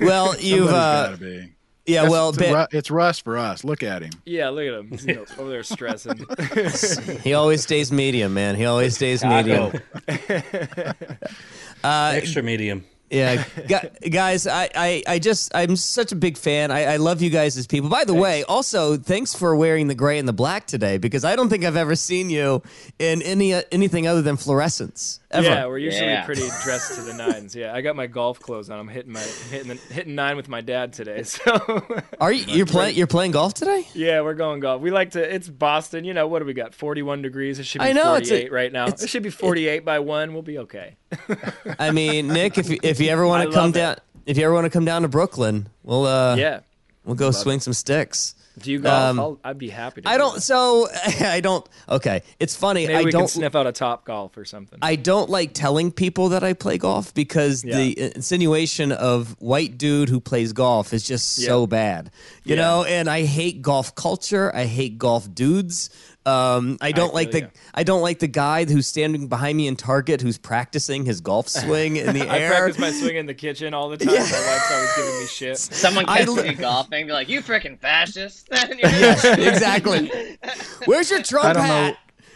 [0.00, 1.46] Well, you've Somebody's uh,
[1.86, 1.92] gotta be.
[1.92, 2.08] yeah.
[2.08, 3.64] Well, it's, Ben- Ru- it's Russ for us.
[3.64, 4.12] Look at him.
[4.24, 4.98] Yeah, look at him.
[5.08, 6.26] You know, over there stressing.
[7.22, 8.54] he always stays medium, man.
[8.56, 9.72] He always stays medium.
[10.06, 10.92] Taco.
[11.84, 12.84] Extra medium.
[13.10, 13.44] Yeah,
[14.10, 16.70] guys, I, I, I just I'm such a big fan.
[16.70, 17.90] I, I love you guys as people.
[17.90, 21.36] By the way, also thanks for wearing the gray and the black today because I
[21.36, 22.62] don't think I've ever seen you
[22.98, 25.46] in any uh, anything other than fluorescence ever.
[25.46, 26.24] Yeah, we're usually Yeah.
[26.24, 27.54] pretty dressed to the nines.
[27.54, 28.78] Yeah, I got my golf clothes on.
[28.78, 31.22] I'm hitting my hitting the, hitting nine with my dad today.
[31.32, 31.84] So
[32.20, 33.86] Are you you're playing you're playing golf today?
[33.94, 34.80] yeah, we're going golf.
[34.82, 35.34] We like to.
[35.34, 36.04] It's Boston.
[36.04, 36.74] You know what do we got?
[36.74, 37.58] 41 degrees.
[37.58, 38.86] It should be I know, it's a- 48 right now.
[38.86, 40.32] It should be 48 by one.
[40.32, 40.96] We'll be okay.
[41.78, 43.74] I mean, Nick, if you, if you ever want to come it.
[43.74, 46.60] down, if you ever want to come down to Brooklyn, we'll uh yeah.
[47.04, 48.34] we'll go swing some sticks.
[48.58, 49.02] Do you golf?
[49.10, 50.02] Um, I'll, I'd be happy.
[50.02, 50.34] to I do don't.
[50.34, 50.40] that.
[50.42, 50.88] So
[51.20, 51.66] I don't.
[51.88, 52.86] Okay, it's funny.
[52.86, 54.78] Maybe I we don't can sniff out a Topgolf or something.
[54.82, 60.08] I don't like telling people that I play golf because the insinuation of white dude
[60.08, 62.10] who plays golf is just so bad,
[62.44, 62.62] you Yeah.
[62.62, 62.84] know.
[62.84, 64.54] And I hate golf culture.
[64.54, 65.88] I hate golf dudes.
[66.24, 67.60] Um, I don't like the feel ya.
[67.74, 71.48] I don't like the guy who's standing behind me in Target who's practicing his golf
[71.48, 72.52] swing in the air.
[72.52, 74.14] I practice my swing in the kitchen all the time.
[74.14, 75.58] My wife's always giving me shit.
[75.58, 80.10] Someone catches li- me golfing, be like, "You freaking fascist!" And you're exactly.
[80.84, 81.94] Where's your Trump I don't know.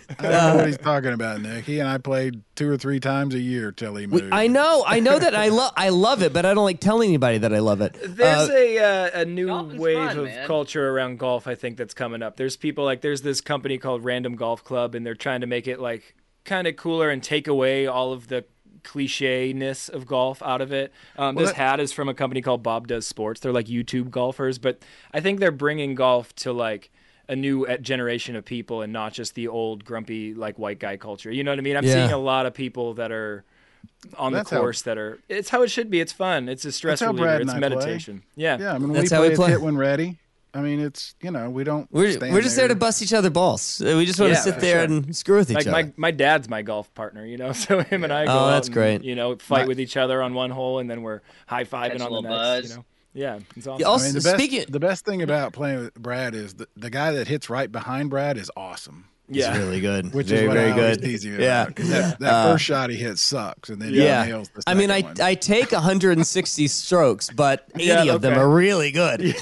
[0.09, 0.19] Hat?
[0.21, 1.65] I don't know what he's talking about, Nick.
[1.65, 4.33] He and I played two or three times a year till he We- moved.
[4.35, 7.09] I know, I know that I love, I love it, but I don't like telling
[7.09, 7.97] anybody that I love it.
[8.03, 10.47] There's Uh, a uh, a new wave fun, of man.
[10.47, 11.47] culture around golf.
[11.47, 12.37] I think that's coming up.
[12.37, 15.67] There's people like there's this company called Random Golf Club, and they're trying to make
[15.67, 18.45] it like kind of cooler and take away all of the
[18.85, 20.93] cliche-ness of golf out of it.
[21.19, 23.41] Um, Well, this that- hat is from a company called Bob Does Sports.
[23.41, 24.81] They're like YouTube golfers, but
[25.13, 26.91] I think they're bringing golf to like
[27.29, 30.97] a new uh, generation of people and not just the old grumpy like white guy
[30.97, 31.31] culture.
[31.31, 31.77] You know what I mean?
[31.77, 31.95] I'm Yeah.
[31.95, 33.45] seeing a lot of people that are
[34.17, 35.19] on That's the how- course that are.
[35.29, 36.01] It's how it should be.
[36.01, 36.49] It's fun.
[36.49, 37.25] It's a stress how reliever.
[37.25, 37.69] Brad and It's I play.
[37.69, 38.23] meditation.
[38.37, 38.59] Yeah.
[38.59, 39.51] yeah, I mean, That's we how we play, play.
[39.51, 40.19] hit when ready.
[40.55, 41.87] I mean, it's you know we don't.
[41.93, 43.83] We're, stand we're just there to bust each other balls.
[43.83, 44.97] Uh, We just want Yeah, to sit there sure.
[44.97, 45.73] and screw with each Like other.
[45.89, 47.53] my, my dad's my golf partner, you know.
[47.65, 49.03] So him and I go Oh, out that's and, great.
[49.05, 52.01] You know, fight My- with each other on one hole, and then we're high fiving
[52.01, 52.29] on the next.
[52.33, 52.71] buzz.
[52.71, 52.85] You know,
[53.17, 53.81] yeah, it's awesome.
[53.81, 56.55] Yeah, I also, mean, the best, speaking, the best thing about playing with Brad is
[56.55, 59.07] the, the guy that hits right behind Brad is awesome.
[59.29, 60.15] yeah, It's really good.
[60.15, 61.03] Which very, is what very I good.
[61.03, 61.63] tease you Yeah.
[61.65, 61.75] about.
[61.75, 64.25] 'cause that, that Uh, first shot he hits sucks, and then Yeah.
[64.25, 65.21] he nails the I mean, I, one.
[65.21, 69.21] I take 160 strokes, but 80 Yeah, of them are really good.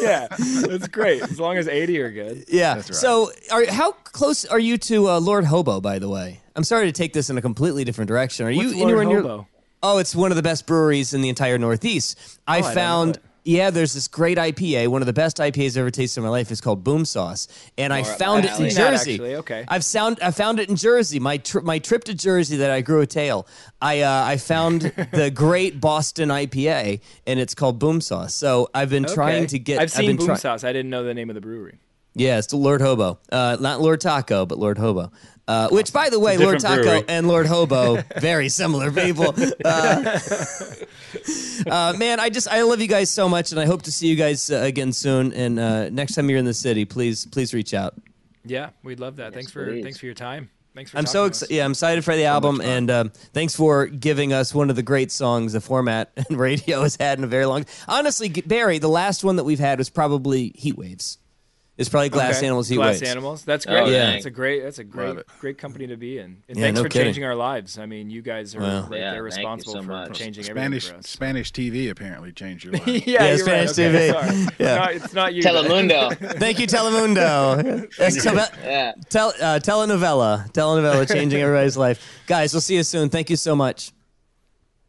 [0.00, 1.20] yeah, that's great.
[1.22, 2.44] As long as eighty are good.
[2.48, 2.76] Yeah.
[2.76, 2.96] That's right.
[2.96, 5.80] So, are, how close are you to uh, Lord Hobo?
[5.82, 8.46] By the way, I'm sorry to take this in a completely different direction.
[8.46, 9.44] Are you Lord anywhere near?
[9.88, 12.18] Oh, it's one of the best breweries in the entire Northeast.
[12.46, 13.20] I I found.
[13.44, 14.88] Yeah, there's this great IPA.
[14.88, 17.46] One of the best IPAs I've ever tasted in my life is called Boom Sauce,
[17.78, 18.70] and I More up found it in alley.
[18.70, 19.12] Seen that, Jersey.
[19.12, 19.64] actually, okay.
[19.68, 21.20] I've sound I found it in Jersey.
[21.20, 23.46] My tri- my trip to Jersey that I grew a tail.
[23.80, 24.80] I uh, I found
[25.12, 28.34] the great Boston IPA, and it's called Boom Sauce.
[28.34, 29.78] So I've been trying to get.
[29.80, 30.64] I've seen been Boom try- Sauce.
[30.64, 31.78] I didn't know the name of the brewery.
[32.16, 33.20] Yeah, it's Lord Hobo.
[33.30, 35.12] Uh, not Lord Taco, but Lord Hobo.
[35.48, 37.04] Uh, which, by the way, Lord Taco brewery.
[37.06, 39.32] and Lord Hobo, very similar people.
[39.64, 40.18] Uh,
[41.70, 44.08] uh, man, I just I love you guys so much, and I hope to see
[44.08, 45.32] you guys uh, again soon.
[45.32, 47.94] And uh, next time you're in the city, please please reach out.
[48.44, 49.34] Yeah, we'd love that.
[49.34, 49.82] thanks for please.
[49.82, 50.50] thanks for your time.
[50.74, 50.98] Thanks for.
[50.98, 51.54] I'm so excited.
[51.54, 54.82] Yeah, I'm excited for the album, and um, thanks for giving us one of the
[54.82, 57.66] great songs the format and radio has had in a very long.
[57.88, 61.18] Honestly, Barry, the last one that we've had was probably Heat Waves.
[61.78, 62.46] It's probably Glass Okay.
[62.46, 63.10] Animals, Heat Glass Waves.
[63.10, 63.44] Animals.
[63.44, 63.92] That's Oh, great.
[63.92, 64.12] yeah.
[64.12, 64.62] That's a great.
[64.62, 66.42] That's a great, great company to be in.
[66.48, 67.08] And Yeah, thanks no for kidding.
[67.08, 67.78] changing our lives.
[67.78, 68.88] I mean, you guys are Wow.
[68.88, 70.18] right Yeah, there thank you responsible so for, for much.
[70.18, 71.06] changing Spanish everything for.
[71.08, 72.86] Spanish TV apparently changed your life.
[72.86, 73.86] yeah, Yeah, you're Spanish right.
[73.88, 74.12] Okay, TV.
[74.12, 74.56] sorry.
[74.58, 74.74] Yeah.
[74.76, 75.42] No, it's not you.
[75.42, 76.16] Telemundo.
[76.38, 77.94] Thank you, Telemundo.
[77.98, 78.92] That's tele- yeah.
[79.10, 80.50] tel- uh, telenovela.
[80.52, 82.02] Telenovela changing everybody's life.
[82.26, 83.10] Guys, we'll see you soon.
[83.10, 83.92] Thank you so much.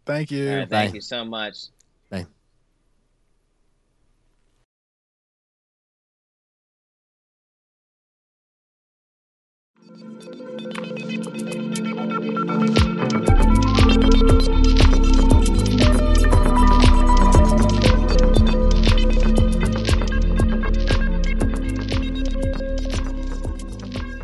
[0.05, 0.49] Thank you.
[0.49, 0.95] All right, thank Bye.
[0.95, 1.65] you so much.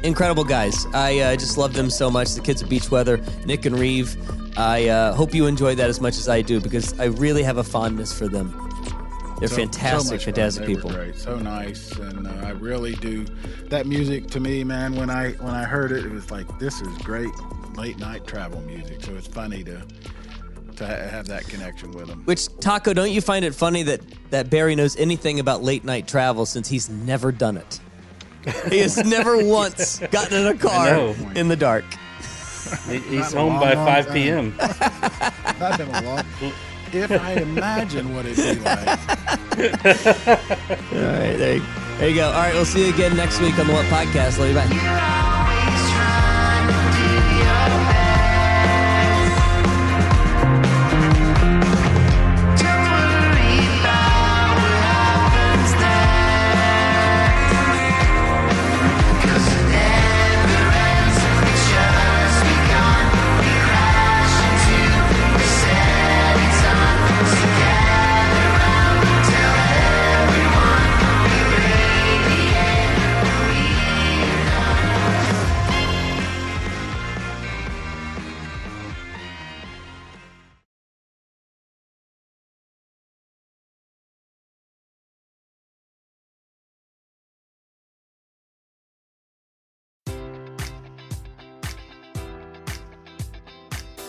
[0.04, 0.86] Incredible guys.
[0.94, 2.34] I uh, just love them so much.
[2.34, 4.18] The kids at Beach Weather, Nick and Reeve.
[4.58, 7.58] I uh, hope you enjoy that as much as I do because I really have
[7.58, 8.73] a fondness for them.
[9.44, 10.92] They're So- fantastic, so fantastic They were people.
[10.92, 11.18] great.
[11.18, 13.26] So nice, and uh, I really do.
[13.68, 14.96] That music to me, man.
[14.96, 17.30] When I when I heard it, it was like this is great
[17.76, 19.04] late night travel music.
[19.04, 19.82] So it's funny to
[20.78, 22.22] to ha- have that connection with them.
[22.24, 26.08] Which Taco, don't you find it funny that that Barry knows anything about late night
[26.08, 27.82] travel since he's never done it?
[28.70, 31.84] He has never once gotten in a car in the dark.
[33.10, 34.14] He's home long, by long 5 time.
[34.14, 34.56] p.m.
[35.60, 36.24] Not been a long.
[36.94, 38.88] If I imagine what it'd be like.
[39.58, 41.64] All right, there you,
[41.98, 42.28] there you go.
[42.28, 44.38] All right, we'll see you again next week on the What Podcast.
[44.40, 44.56] Love you.
[44.56, 45.40] Bye.